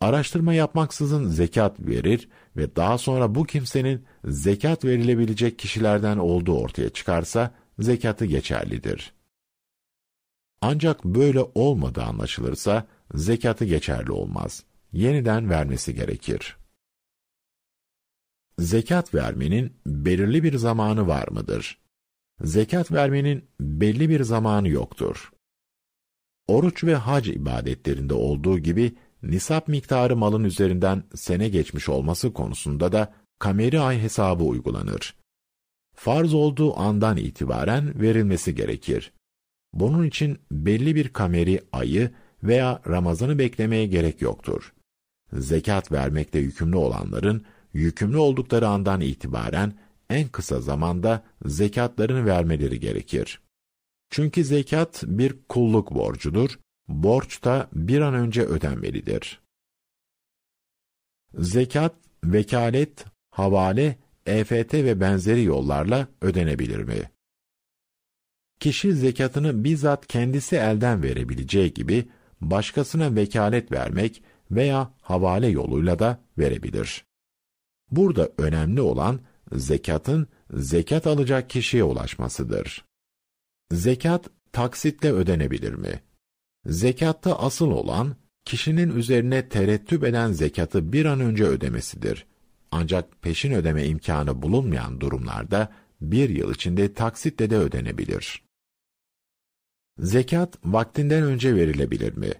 Araştırma 0.00 0.54
yapmaksızın 0.54 1.28
zekat 1.28 1.80
verir 1.80 2.28
ve 2.56 2.76
daha 2.76 2.98
sonra 2.98 3.34
bu 3.34 3.44
kimsenin 3.44 4.04
zekat 4.24 4.84
verilebilecek 4.84 5.58
kişilerden 5.58 6.18
olduğu 6.18 6.58
ortaya 6.58 6.88
çıkarsa 6.90 7.54
zekatı 7.78 8.24
geçerlidir. 8.24 9.14
Ancak 10.60 11.04
böyle 11.04 11.40
olmadığı 11.54 12.02
anlaşılırsa 12.02 12.86
zekatı 13.14 13.64
geçerli 13.64 14.12
olmaz 14.12 14.64
yeniden 14.94 15.50
vermesi 15.50 15.94
gerekir. 15.94 16.56
Zekat 18.58 19.14
vermenin 19.14 19.76
belirli 19.86 20.42
bir 20.42 20.56
zamanı 20.56 21.06
var 21.06 21.28
mıdır? 21.28 21.78
Zekat 22.40 22.92
vermenin 22.92 23.44
belli 23.60 24.08
bir 24.08 24.22
zamanı 24.22 24.68
yoktur. 24.68 25.30
Oruç 26.46 26.84
ve 26.84 26.94
hac 26.94 27.28
ibadetlerinde 27.28 28.14
olduğu 28.14 28.58
gibi 28.58 28.94
nisap 29.22 29.68
miktarı 29.68 30.16
malın 30.16 30.44
üzerinden 30.44 31.04
sene 31.14 31.48
geçmiş 31.48 31.88
olması 31.88 32.32
konusunda 32.32 32.92
da 32.92 33.14
kameri 33.38 33.80
ay 33.80 34.02
hesabı 34.02 34.44
uygulanır. 34.44 35.16
Farz 35.96 36.34
olduğu 36.34 36.78
andan 36.80 37.16
itibaren 37.16 38.00
verilmesi 38.00 38.54
gerekir. 38.54 39.12
Bunun 39.72 40.06
için 40.06 40.38
belli 40.50 40.94
bir 40.94 41.08
kameri 41.08 41.60
ayı 41.72 42.10
veya 42.42 42.82
Ramazan'ı 42.88 43.38
beklemeye 43.38 43.86
gerek 43.86 44.22
yoktur 44.22 44.74
zekat 45.32 45.92
vermekte 45.92 46.38
yükümlü 46.38 46.76
olanların, 46.76 47.44
yükümlü 47.72 48.16
oldukları 48.16 48.68
andan 48.68 49.00
itibaren 49.00 49.72
en 50.10 50.28
kısa 50.28 50.60
zamanda 50.60 51.24
zekatlarını 51.44 52.26
vermeleri 52.26 52.80
gerekir. 52.80 53.40
Çünkü 54.10 54.44
zekat 54.44 55.02
bir 55.06 55.34
kulluk 55.48 55.94
borcudur, 55.94 56.50
borç 56.88 57.44
da 57.44 57.68
bir 57.72 58.00
an 58.00 58.14
önce 58.14 58.42
ödenmelidir. 58.42 59.40
Zekat, 61.34 61.94
vekalet, 62.24 63.04
havale, 63.30 63.98
EFT 64.26 64.74
ve 64.74 65.00
benzeri 65.00 65.42
yollarla 65.42 66.08
ödenebilir 66.20 66.78
mi? 66.78 67.10
Kişi 68.60 68.92
zekatını 68.92 69.64
bizzat 69.64 70.06
kendisi 70.06 70.56
elden 70.56 71.02
verebileceği 71.02 71.74
gibi, 71.74 72.08
başkasına 72.40 73.14
vekalet 73.14 73.72
vermek 73.72 74.22
veya 74.50 74.94
havale 75.02 75.48
yoluyla 75.48 75.98
da 75.98 76.20
verebilir. 76.38 77.04
Burada 77.90 78.30
önemli 78.38 78.80
olan 78.80 79.20
zekatın 79.52 80.28
zekat 80.50 81.06
alacak 81.06 81.50
kişiye 81.50 81.84
ulaşmasıdır. 81.84 82.84
Zekat 83.72 84.30
taksitle 84.52 85.12
ödenebilir 85.12 85.72
mi? 85.72 86.00
Zekatta 86.66 87.38
asıl 87.38 87.70
olan 87.70 88.16
kişinin 88.44 88.96
üzerine 88.96 89.48
terettüp 89.48 90.04
eden 90.04 90.32
zekatı 90.32 90.92
bir 90.92 91.04
an 91.04 91.20
önce 91.20 91.44
ödemesidir. 91.44 92.26
Ancak 92.70 93.22
peşin 93.22 93.52
ödeme 93.52 93.86
imkanı 93.86 94.42
bulunmayan 94.42 95.00
durumlarda 95.00 95.72
bir 96.00 96.28
yıl 96.28 96.54
içinde 96.54 96.94
taksitle 96.94 97.50
de 97.50 97.56
ödenebilir. 97.56 98.44
Zekat 99.98 100.58
vaktinden 100.64 101.22
önce 101.22 101.56
verilebilir 101.56 102.16
mi? 102.16 102.32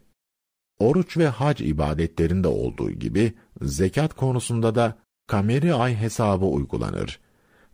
Oruç 0.78 1.16
ve 1.16 1.28
hac 1.28 1.60
ibadetlerinde 1.60 2.48
olduğu 2.48 2.90
gibi 2.90 3.34
zekat 3.62 4.14
konusunda 4.14 4.74
da 4.74 4.98
kameri 5.26 5.74
ay 5.74 5.96
hesabı 5.96 6.44
uygulanır. 6.44 7.20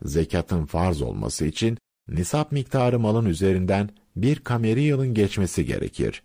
Zekatın 0.03 0.67
farz 0.67 1.03
olması 1.03 1.47
için 1.47 1.79
nisap 2.09 2.53
miktarı 2.53 2.99
malın 2.99 3.25
üzerinden 3.25 3.91
bir 4.17 4.41
kameri 4.41 4.83
yılın 4.83 5.15
geçmesi 5.15 5.65
gerekir. 5.65 6.23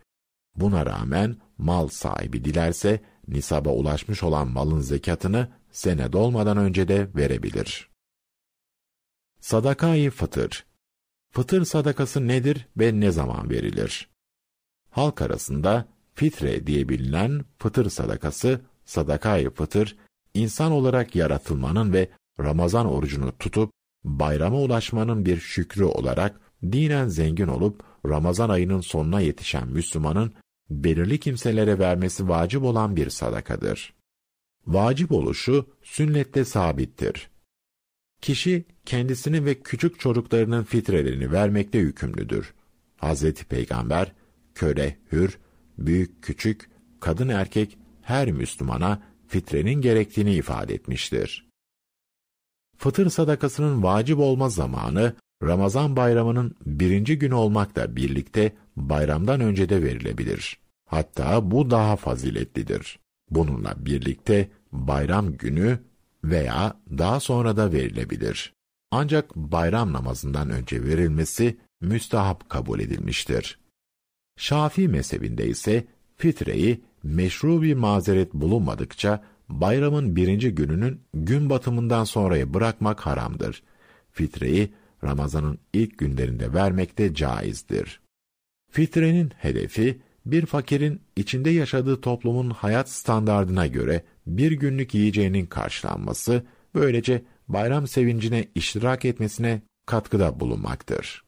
Buna 0.55 0.85
rağmen 0.85 1.35
mal 1.57 1.87
sahibi 1.87 2.45
dilerse 2.45 2.99
nisaba 3.27 3.69
ulaşmış 3.69 4.23
olan 4.23 4.47
malın 4.47 4.79
zekatını 4.79 5.47
sene 5.71 6.13
dolmadan 6.13 6.57
önce 6.57 6.87
de 6.87 7.07
verebilir. 7.15 7.89
Sadakayı 9.39 10.11
fıtır 10.11 10.65
Fıtır 11.35 11.65
sadakası 11.65 12.27
nedir 12.27 12.67
ve 12.77 12.99
ne 12.99 13.11
zaman 13.11 13.49
verilir? 13.49 14.09
Halk 14.89 15.21
arasında 15.21 15.85
fitre 16.15 16.67
diye 16.67 16.89
bilinen 16.89 17.45
fıtır 17.57 17.89
sadakası, 17.89 18.61
sadakayı 18.85 19.49
fıtır, 19.49 19.97
insan 20.33 20.71
olarak 20.71 21.15
yaratılmanın 21.15 21.93
ve 21.93 22.09
Ramazan 22.39 22.85
orucunu 22.85 23.37
tutup 23.37 23.71
bayrama 24.03 24.57
ulaşmanın 24.57 25.25
bir 25.25 25.37
şükrü 25.37 25.83
olarak 25.83 26.39
dinen 26.63 27.07
zengin 27.07 27.47
olup 27.47 27.83
Ramazan 28.05 28.49
ayının 28.49 28.81
sonuna 28.81 29.21
yetişen 29.21 29.67
Müslümanın 29.67 30.33
belirli 30.69 31.19
kimselere 31.19 31.79
vermesi 31.79 32.29
vacip 32.29 32.63
olan 32.63 32.95
bir 32.95 33.09
sadakadır. 33.09 33.93
Vacip 34.67 35.11
oluşu 35.11 35.65
sünnette 35.83 36.45
sabittir. 36.45 37.29
Kişi 38.21 38.65
kendisini 38.85 39.45
ve 39.45 39.61
küçük 39.61 39.99
çocuklarının 39.99 40.63
fitrelerini 40.63 41.31
vermekte 41.31 41.77
yükümlüdür. 41.77 42.53
Hazreti 42.97 43.45
Peygamber 43.45 44.11
köle, 44.55 44.97
hür, 45.11 45.39
büyük 45.77 46.23
küçük, 46.23 46.69
kadın 46.99 47.29
erkek 47.29 47.77
her 48.01 48.31
Müslümana 48.31 49.01
fitrenin 49.27 49.81
gerektiğini 49.81 50.33
ifade 50.33 50.73
etmiştir. 50.73 51.49
Fıtır 52.77 53.09
sadakasının 53.09 53.83
vacip 53.83 54.19
olma 54.19 54.49
zamanı 54.49 55.13
Ramazan 55.43 55.95
bayramının 55.95 56.55
birinci 56.65 57.19
günü 57.19 57.33
olmakla 57.33 57.95
birlikte 57.95 58.55
bayramdan 58.75 59.41
önce 59.41 59.69
de 59.69 59.83
verilebilir. 59.83 60.57
Hatta 60.85 61.51
bu 61.51 61.71
daha 61.71 61.95
faziletlidir. 61.95 62.99
Bununla 63.29 63.85
birlikte 63.85 64.49
bayram 64.71 65.37
günü 65.37 65.79
veya 66.23 66.79
daha 66.97 67.19
sonra 67.19 67.57
da 67.57 67.71
verilebilir. 67.71 68.53
Ancak 68.91 69.35
bayram 69.35 69.93
namazından 69.93 70.49
önce 70.49 70.83
verilmesi 70.83 71.57
müstahap 71.81 72.49
kabul 72.49 72.79
edilmiştir. 72.79 73.59
Şafii 74.37 74.87
mezhebinde 74.87 75.47
ise 75.47 75.85
fitreyi 76.17 76.81
meşru 77.03 77.61
bir 77.61 77.73
mazeret 77.73 78.33
bulunmadıkça 78.33 79.23
bayramın 79.49 80.15
birinci 80.15 80.55
gününün 80.55 81.01
gün 81.13 81.49
batımından 81.49 82.03
sonraya 82.03 82.53
bırakmak 82.53 82.99
haramdır. 82.99 83.63
Fitreyi 84.11 84.73
Ramazan'ın 85.03 85.59
ilk 85.73 85.97
günlerinde 85.97 86.53
vermek 86.53 86.97
de 86.97 87.13
caizdir. 87.13 88.01
Fitrenin 88.71 89.31
hedefi, 89.37 90.01
bir 90.25 90.45
fakirin 90.45 91.01
içinde 91.15 91.49
yaşadığı 91.49 92.01
toplumun 92.01 92.49
hayat 92.49 92.89
standardına 92.89 93.67
göre 93.67 94.03
bir 94.27 94.51
günlük 94.51 94.93
yiyeceğinin 94.93 95.45
karşılanması, 95.45 96.43
böylece 96.75 97.23
bayram 97.47 97.87
sevincine 97.87 98.47
iştirak 98.55 99.05
etmesine 99.05 99.61
katkıda 99.85 100.39
bulunmaktır. 100.39 101.24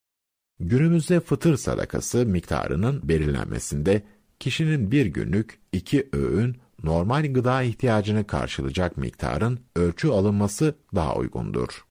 Günümüzde 0.60 1.20
fıtır 1.20 1.58
sadakası 1.58 2.26
miktarının 2.26 3.08
belirlenmesinde 3.10 4.04
kişinin 4.40 4.92
bir 4.92 5.06
günlük 5.06 5.60
iki 5.72 6.10
öğün 6.14 6.58
normal 6.84 7.34
gıda 7.34 7.64
ihtiyacını 7.64 8.28
karşılayacak 8.28 8.98
miktarın 8.98 9.60
ölçü 9.76 10.08
alınması 10.08 10.76
daha 10.96 11.16
uygundur. 11.16 11.86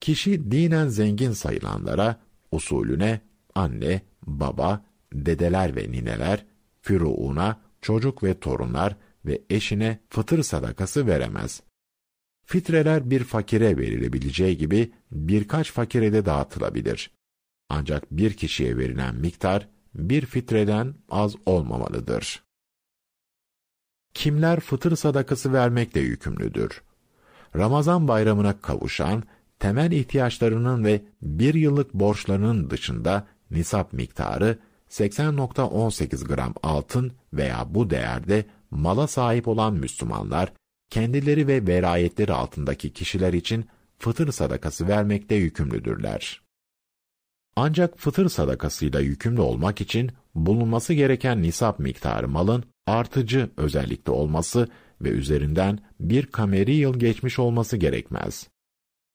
Kişi 0.00 0.50
dinen 0.50 0.88
zengin 0.88 1.32
sayılanlara 1.32 2.20
usulüne 2.52 3.20
anne, 3.54 4.02
baba, 4.26 4.84
dedeler 5.12 5.76
ve 5.76 5.92
nineler, 5.92 6.46
füruuna, 6.82 7.60
çocuk 7.82 8.22
ve 8.22 8.40
torunlar 8.40 8.96
ve 9.24 9.42
eşine 9.50 9.98
fıtır 10.08 10.42
sadakası 10.42 11.06
veremez. 11.06 11.62
Fitreler 12.44 13.10
bir 13.10 13.24
fakire 13.24 13.76
verilebileceği 13.76 14.56
gibi 14.56 14.92
birkaç 15.10 15.72
fakire 15.72 16.12
de 16.12 16.24
dağıtılabilir. 16.24 17.17
Ancak 17.68 18.10
bir 18.10 18.32
kişiye 18.32 18.76
verilen 18.76 19.14
miktar 19.14 19.68
bir 19.94 20.26
fitreden 20.26 20.94
az 21.10 21.34
olmamalıdır. 21.46 22.42
Kimler 24.14 24.60
fıtır 24.60 24.96
sadakası 24.96 25.52
vermekle 25.52 26.00
yükümlüdür? 26.00 26.82
Ramazan 27.56 28.08
bayramına 28.08 28.60
kavuşan, 28.60 29.22
temel 29.58 29.92
ihtiyaçlarının 29.92 30.84
ve 30.84 31.02
bir 31.22 31.54
yıllık 31.54 31.94
borçlarının 31.94 32.70
dışında 32.70 33.26
nisap 33.50 33.92
miktarı 33.92 34.58
80.18 34.90 36.24
gram 36.24 36.54
altın 36.62 37.12
veya 37.32 37.66
bu 37.74 37.90
değerde 37.90 38.44
mala 38.70 39.06
sahip 39.06 39.48
olan 39.48 39.74
Müslümanlar, 39.74 40.52
kendileri 40.90 41.46
ve 41.46 41.66
verayetleri 41.66 42.32
altındaki 42.32 42.92
kişiler 42.92 43.32
için 43.32 43.66
fıtır 43.98 44.32
sadakası 44.32 44.88
vermekte 44.88 45.34
yükümlüdürler. 45.34 46.47
Ancak 47.60 47.98
fıtır 47.98 48.28
sadakasıyla 48.28 49.00
yükümlü 49.00 49.40
olmak 49.40 49.80
için 49.80 50.10
bulunması 50.34 50.94
gereken 50.94 51.42
nisap 51.42 51.78
miktarı 51.78 52.28
malın 52.28 52.64
artıcı 52.86 53.50
özellikte 53.56 54.10
olması 54.10 54.68
ve 55.00 55.08
üzerinden 55.08 55.78
bir 56.00 56.26
kameri 56.26 56.74
yıl 56.74 56.98
geçmiş 56.98 57.38
olması 57.38 57.76
gerekmez. 57.76 58.48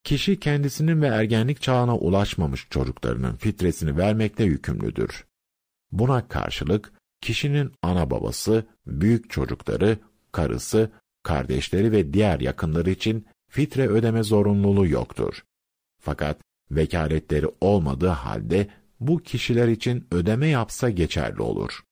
Kişi 0.04 0.40
kendisinin 0.40 1.02
ve 1.02 1.08
ergenlik 1.08 1.62
çağına 1.62 1.98
ulaşmamış 1.98 2.68
çocuklarının 2.70 3.36
fitresini 3.36 3.98
vermekte 3.98 4.44
yükümlüdür. 4.44 5.26
Buna 5.92 6.28
karşılık 6.28 6.94
kişinin 7.22 7.72
ana 7.82 8.10
babası, 8.12 8.66
büyük 8.86 9.30
çocukları, 9.30 9.98
karısı, 10.32 10.92
kardeşleri 11.24 11.92
ve 11.92 12.14
diğer 12.14 12.40
yakınları 12.40 12.90
için 12.90 13.28
fitre 13.50 13.88
ödeme 13.88 14.24
zorunluluğu 14.24 14.88
yoktur. 14.88 15.44
Fakat 16.00 16.38
vekaletleri 16.76 17.48
olmadığı 17.62 18.08
halde 18.08 18.68
bu 19.00 19.20
kişiler 19.20 19.68
için 19.68 20.08
ödeme 20.12 20.48
yapsa 20.48 20.90
geçerli 20.90 21.42
olur. 21.42 21.84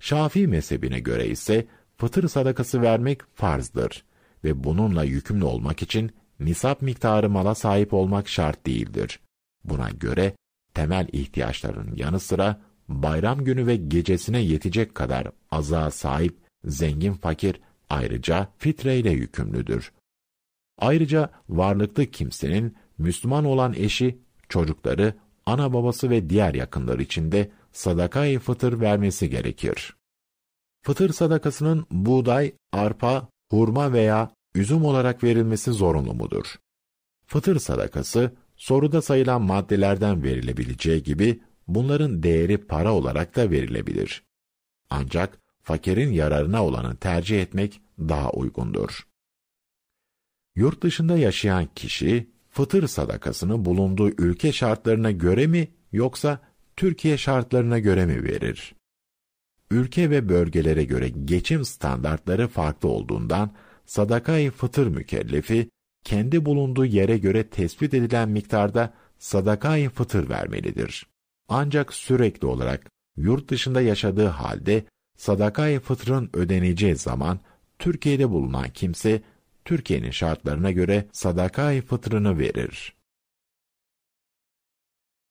Şafii 0.00 0.46
mezhebine 0.46 1.00
göre 1.00 1.26
ise 1.26 1.66
fıtır 1.96 2.28
sadakası 2.28 2.82
vermek 2.82 3.20
farzdır 3.34 4.04
ve 4.44 4.64
bununla 4.64 5.04
yükümlü 5.04 5.44
olmak 5.44 5.82
için 5.82 6.12
nisap 6.40 6.82
miktarı 6.82 7.30
mala 7.30 7.54
sahip 7.54 7.94
olmak 7.94 8.28
şart 8.28 8.66
değildir. 8.66 9.20
Buna 9.64 9.90
göre 9.90 10.36
temel 10.74 11.08
ihtiyaçların 11.12 11.96
yanı 11.96 12.20
sıra 12.20 12.60
bayram 12.88 13.44
günü 13.44 13.66
ve 13.66 13.76
gecesine 13.76 14.40
yetecek 14.40 14.94
kadar 14.94 15.28
aza 15.50 15.90
sahip 15.90 16.36
zengin 16.64 17.12
fakir 17.12 17.60
ayrıca 17.90 18.48
fitreyle 18.58 19.10
yükümlüdür. 19.10 19.92
Ayrıca 20.78 21.30
varlıklı 21.48 22.06
kimsenin 22.06 22.76
Müslüman 22.98 23.44
olan 23.44 23.74
eşi, 23.74 24.18
çocukları, 24.48 25.14
ana 25.46 25.72
babası 25.72 26.10
ve 26.10 26.30
diğer 26.30 26.54
yakınları 26.54 27.02
için 27.02 27.32
de 27.32 27.50
sadakayı 27.72 28.38
fıtır 28.38 28.80
vermesi 28.80 29.30
gerekir. 29.30 29.96
Fıtır 30.82 31.12
sadakasının 31.12 31.86
buğday, 31.90 32.52
arpa, 32.72 33.28
hurma 33.50 33.92
veya 33.92 34.30
üzüm 34.54 34.84
olarak 34.84 35.24
verilmesi 35.24 35.72
zorunlu 35.72 36.14
mudur? 36.14 36.54
Fıtır 37.26 37.58
sadakası, 37.58 38.32
soruda 38.56 39.02
sayılan 39.02 39.42
maddelerden 39.42 40.22
verilebileceği 40.22 41.02
gibi 41.02 41.40
bunların 41.68 42.22
değeri 42.22 42.58
para 42.58 42.92
olarak 42.92 43.36
da 43.36 43.50
verilebilir. 43.50 44.22
Ancak 44.90 45.38
fakirin 45.62 46.12
yararına 46.12 46.64
olanı 46.64 46.96
tercih 46.96 47.42
etmek 47.42 47.80
daha 47.98 48.30
uygundur. 48.30 49.06
Yurt 50.56 50.82
dışında 50.82 51.18
yaşayan 51.18 51.68
kişi, 51.74 52.33
fıtır 52.54 52.86
sadakasını 52.86 53.64
bulunduğu 53.64 54.08
ülke 54.08 54.52
şartlarına 54.52 55.10
göre 55.10 55.46
mi 55.46 55.68
yoksa 55.92 56.38
Türkiye 56.76 57.18
şartlarına 57.18 57.78
göre 57.78 58.06
mi 58.06 58.24
verir? 58.24 58.74
Ülke 59.70 60.10
ve 60.10 60.28
bölgelere 60.28 60.84
göre 60.84 61.08
geçim 61.08 61.64
standartları 61.64 62.48
farklı 62.48 62.88
olduğundan 62.88 63.50
sadakayı 63.86 64.50
fıtır 64.50 64.86
mükellefi 64.86 65.70
kendi 66.04 66.44
bulunduğu 66.44 66.84
yere 66.84 67.18
göre 67.18 67.48
tespit 67.48 67.94
edilen 67.94 68.28
miktarda 68.28 68.94
sadakayı 69.18 69.90
fıtır 69.90 70.28
vermelidir. 70.28 71.06
Ancak 71.48 71.94
sürekli 71.94 72.46
olarak 72.46 72.90
yurt 73.16 73.50
dışında 73.50 73.80
yaşadığı 73.80 74.26
halde 74.26 74.84
sadakayı 75.16 75.80
fıtrın 75.80 76.30
ödeneceği 76.32 76.96
zaman 76.96 77.40
Türkiye'de 77.78 78.30
bulunan 78.30 78.70
kimse 78.74 79.22
Türkiye'nin 79.64 80.10
şartlarına 80.10 80.70
göre 80.70 81.08
sadakayı 81.12 81.82
fıtrını 81.82 82.38
verir. 82.38 82.96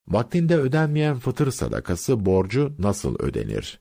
Vaktinde 0.08 0.58
ödenmeyen 0.58 1.20
fıtır 1.20 1.52
sadakası 1.52 2.26
borcu 2.26 2.76
nasıl 2.80 3.16
ödenir? 3.20 3.80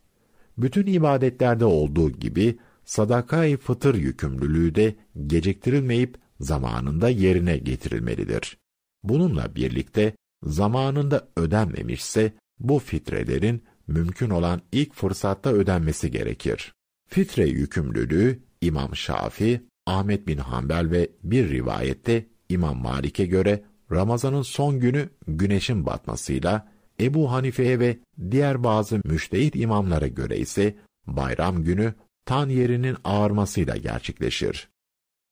Bütün 0.58 0.86
ibadetlerde 0.86 1.64
olduğu 1.64 2.10
gibi 2.10 2.58
sadakayı 2.84 3.58
fıtır 3.58 3.94
yükümlülüğü 3.94 4.74
de 4.74 4.96
geciktirilmeyip 5.26 6.18
zamanında 6.40 7.08
yerine 7.08 7.56
getirilmelidir. 7.56 8.58
Bununla 9.02 9.54
birlikte 9.54 10.16
zamanında 10.42 11.28
ödenmemişse 11.36 12.32
bu 12.58 12.78
fitrelerin 12.78 13.62
mümkün 13.86 14.30
olan 14.30 14.62
ilk 14.72 14.94
fırsatta 14.94 15.52
ödenmesi 15.52 16.10
gerekir. 16.10 16.72
Fitre 17.08 17.46
yükümlülüğü 17.46 18.42
İmam 18.60 18.96
Şafi, 18.96 19.66
Ahmet 19.86 20.26
bin 20.26 20.38
Hanbel 20.38 20.90
ve 20.90 21.10
bir 21.22 21.50
rivayette 21.50 22.26
İmam 22.48 22.76
Malik'e 22.76 23.26
göre 23.26 23.62
Ramazan'ın 23.90 24.42
son 24.42 24.80
günü 24.80 25.08
güneşin 25.28 25.86
batmasıyla, 25.86 26.68
Ebu 27.00 27.32
Hanife'ye 27.32 27.78
ve 27.78 27.98
diğer 28.30 28.64
bazı 28.64 29.00
müştehit 29.04 29.56
imamlara 29.56 30.06
göre 30.06 30.38
ise 30.38 30.76
bayram 31.06 31.64
günü 31.64 31.94
tan 32.24 32.48
yerinin 32.48 32.96
ağarmasıyla 33.04 33.76
gerçekleşir. 33.76 34.68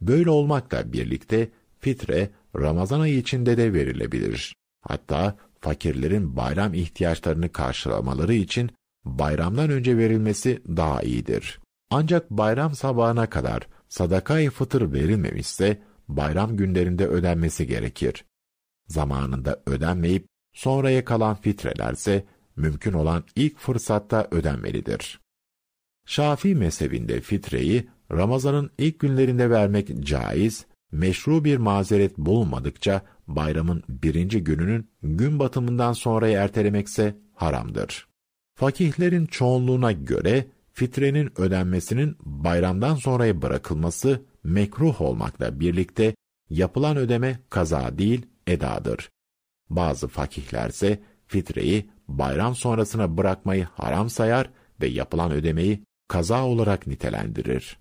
Böyle 0.01 0.31
olmakla 0.31 0.93
birlikte 0.93 1.49
fitre 1.79 2.31
Ramazan 2.57 3.01
ayı 3.01 3.17
içinde 3.19 3.57
de 3.57 3.73
verilebilir. 3.73 4.55
Hatta 4.81 5.37
fakirlerin 5.61 6.37
bayram 6.37 6.75
ihtiyaçlarını 6.75 7.53
karşılamaları 7.53 8.35
için 8.35 8.71
bayramdan 9.05 9.71
önce 9.71 9.99
verilmesi 9.99 10.63
daha 10.69 11.03
iyidir. 11.03 11.61
Ancak 11.91 12.31
bayram 12.31 12.75
sabahına 12.75 13.31
kadar 13.31 13.67
sadakayı 13.91 14.51
fıtır 14.51 14.93
verilmemişse 14.93 15.83
bayram 16.09 16.57
günlerinde 16.57 17.07
ödenmesi 17.07 17.67
gerekir. 17.67 18.25
Zamanında 18.87 19.63
ödenmeyip 19.67 20.27
sonraya 20.53 21.05
kalan 21.05 21.35
fitrelerse 21.35 22.25
mümkün 22.57 22.93
olan 22.93 23.25
ilk 23.37 23.59
fırsatta 23.59 24.29
ödenmelidir. 24.31 25.21
Şafii 26.07 26.55
mezhebinde 26.55 27.21
fitreyi 27.21 27.89
Ramazan'ın 28.13 28.71
ilk 28.79 28.99
günlerinde 28.99 29.51
vermek 29.51 30.01
caiz, 30.01 30.67
meşru 30.93 31.45
bir 31.45 31.57
mazeret 31.57 32.19
bulunmadıkça 32.19 33.03
bayramın 33.27 33.83
birinci 33.89 34.45
gününün 34.45 34.91
gün 35.03 35.39
batımından 35.39 35.93
sonraya 35.93 36.43
ertelemekse 36.43 37.17
haramdır. 37.35 38.09
Fakihlerin 38.55 39.27
çoğunluğuna 39.27 39.93
göre 39.93 40.47
fitrenin 40.81 41.41
ödenmesinin 41.41 42.17
bayramdan 42.21 42.95
sonraya 42.95 43.43
bırakılması 43.43 44.23
mekruh 44.45 45.01
olmakla 45.01 45.61
birlikte 45.61 46.15
yapılan 46.51 46.97
ödeme 46.97 47.41
kaza 47.51 47.99
değil 47.99 48.27
edadır. 48.47 49.11
Bazı 49.71 50.09
fakihlerse 50.09 51.03
fitreyi 51.27 51.91
bayram 52.09 52.55
sonrasına 52.55 53.17
bırakmayı 53.17 53.65
haram 53.65 54.11
sayar 54.11 54.51
ve 54.81 54.87
yapılan 54.87 55.31
ödemeyi 55.31 55.85
kaza 56.09 56.47
olarak 56.47 56.87
nitelendirir. 56.87 57.79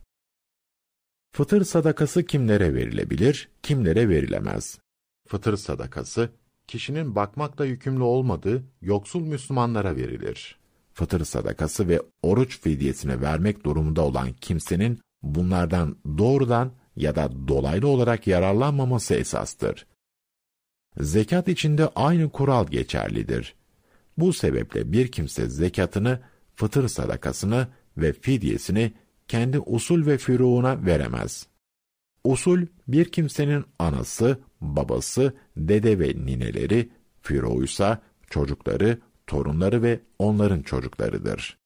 Fıtır 1.32 1.64
sadakası 1.64 2.26
kimlere 2.26 2.74
verilebilir, 2.74 3.50
kimlere 3.64 4.10
verilemez? 4.10 4.80
Fıtır 5.28 5.58
sadakası, 5.58 6.30
kişinin 6.68 7.16
bakmakla 7.16 7.66
yükümlü 7.66 8.04
olmadığı 8.04 8.64
yoksul 8.82 9.22
Müslümanlara 9.22 9.96
verilir. 9.96 10.59
Fıtır 11.00 11.26
sadakası 11.26 11.88
ve 11.88 12.02
oruç 12.24 12.60
fidyesine 12.60 13.22
vermek 13.22 13.66
durumunda 13.66 14.02
olan 14.02 14.34
kimsenin 14.34 15.00
bunlardan 15.24 15.98
doğrudan 16.18 16.72
ya 16.96 17.16
da 17.16 17.48
dolaylı 17.48 17.88
olarak 17.88 18.28
yararlanmaması 18.28 19.14
esastır. 19.14 19.88
Zekat 20.98 21.48
içinde 21.48 21.88
aynı 21.96 22.30
kural 22.30 22.68
geçerlidir. 22.68 23.56
Bu 24.18 24.34
sebeple 24.34 24.92
bir 24.92 25.12
kimse 25.12 25.50
zekatını, 25.50 26.20
fıtır 26.56 26.88
sadakasını 26.88 27.68
ve 27.98 28.14
fidyesini 28.14 28.94
kendi 29.28 29.60
usul 29.60 30.06
ve 30.06 30.18
füruğuna 30.18 30.86
veremez. 30.86 31.48
Usul 32.24 32.66
bir 32.88 33.12
kimsenin 33.12 33.66
anası, 33.80 34.40
babası, 34.62 35.34
dede 35.58 36.00
ve 36.00 36.08
nineleri, 36.08 36.90
füruğuysa 37.22 38.02
çocukları, 38.30 39.00
torunları 39.30 39.84
ve 39.84 40.00
onların 40.20 40.62
çocuklarıdır. 40.62 41.58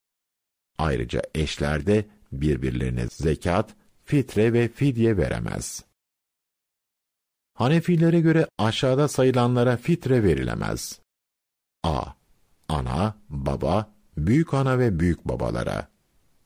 Ayrıca 0.78 1.22
eşler 1.34 1.86
de 1.86 2.04
birbirlerine 2.32 3.06
zekat, 3.06 3.74
fitre 4.04 4.52
ve 4.52 4.68
fidye 4.68 5.16
veremez. 5.16 5.84
Hanefilere 7.54 8.20
göre 8.20 8.46
aşağıda 8.58 9.08
sayılanlara 9.08 9.76
fitre 9.76 10.22
verilemez. 10.22 11.00
A. 11.82 12.04
Ana, 12.68 13.16
baba, 13.28 13.92
büyük 14.16 14.54
ana 14.54 14.78
ve 14.78 15.00
büyük 15.00 15.28
babalara. 15.28 15.88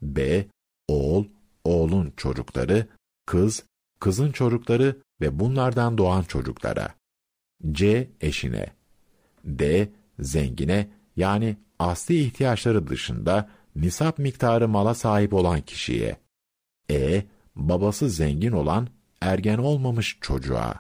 B. 0.03 0.47
Oğul, 0.89 1.25
oğlun 1.65 2.13
çocukları, 2.17 2.87
kız, 3.27 3.65
kızın 4.01 4.33
çocukları 4.33 4.97
ve 5.21 5.41
bunlardan 5.41 5.99
doğan 5.99 6.23
çocuklara. 6.23 6.95
C. 7.73 8.11
Eşine. 8.21 8.73
D. 9.45 9.89
Zengine 10.19 10.98
yani 11.19 11.57
asli 11.79 12.19
ihtiyaçları 12.19 12.87
dışında 12.87 13.49
nisap 13.77 14.19
miktarı 14.19 14.69
mala 14.69 14.95
sahip 14.95 15.35
olan 15.35 15.61
kişiye. 15.61 16.17
E. 16.91 17.23
Babası 17.57 18.11
zengin 18.11 18.53
olan 18.53 18.89
ergen 19.21 19.59
olmamış 19.59 20.19
çocuğa. 20.21 20.75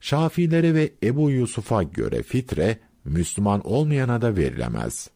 Şafilere 0.00 0.74
ve 0.74 0.92
Ebu 1.02 1.30
Yusuf'a 1.30 1.82
göre 1.82 2.22
fitre, 2.22 2.78
Müslüman 3.04 3.66
olmayana 3.66 4.22
da 4.22 4.36
verilemez. 4.36 5.10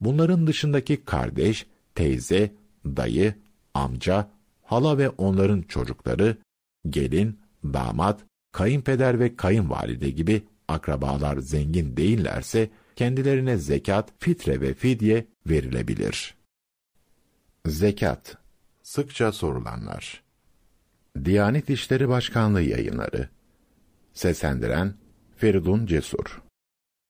Bunların 0.00 0.46
dışındaki 0.46 1.04
kardeş, 1.04 1.66
teyze, 1.94 2.54
dayı, 2.84 3.34
amca, 3.74 4.30
hala 4.62 4.98
ve 4.98 5.08
onların 5.08 5.62
çocukları, 5.62 6.36
gelin, 6.88 7.38
damat, 7.64 8.20
kayınpeder 8.52 9.20
ve 9.20 9.36
kayınvalide 9.36 10.10
gibi 10.10 10.42
akrabalar 10.68 11.38
zengin 11.38 11.96
değillerse, 11.96 12.70
kendilerine 12.96 13.56
zekat, 13.56 14.12
fitre 14.18 14.60
ve 14.60 14.74
fidye 14.74 15.26
verilebilir. 15.46 16.34
Zekat. 17.66 18.36
Sıkça 18.82 19.32
sorulanlar. 19.32 20.22
Diyanet 21.24 21.70
İşleri 21.70 22.08
Başkanlığı 22.08 22.62
yayınları. 22.62 23.28
Seslendiren 24.12 24.94
Feridun 25.36 25.86
Cesur 25.86 26.43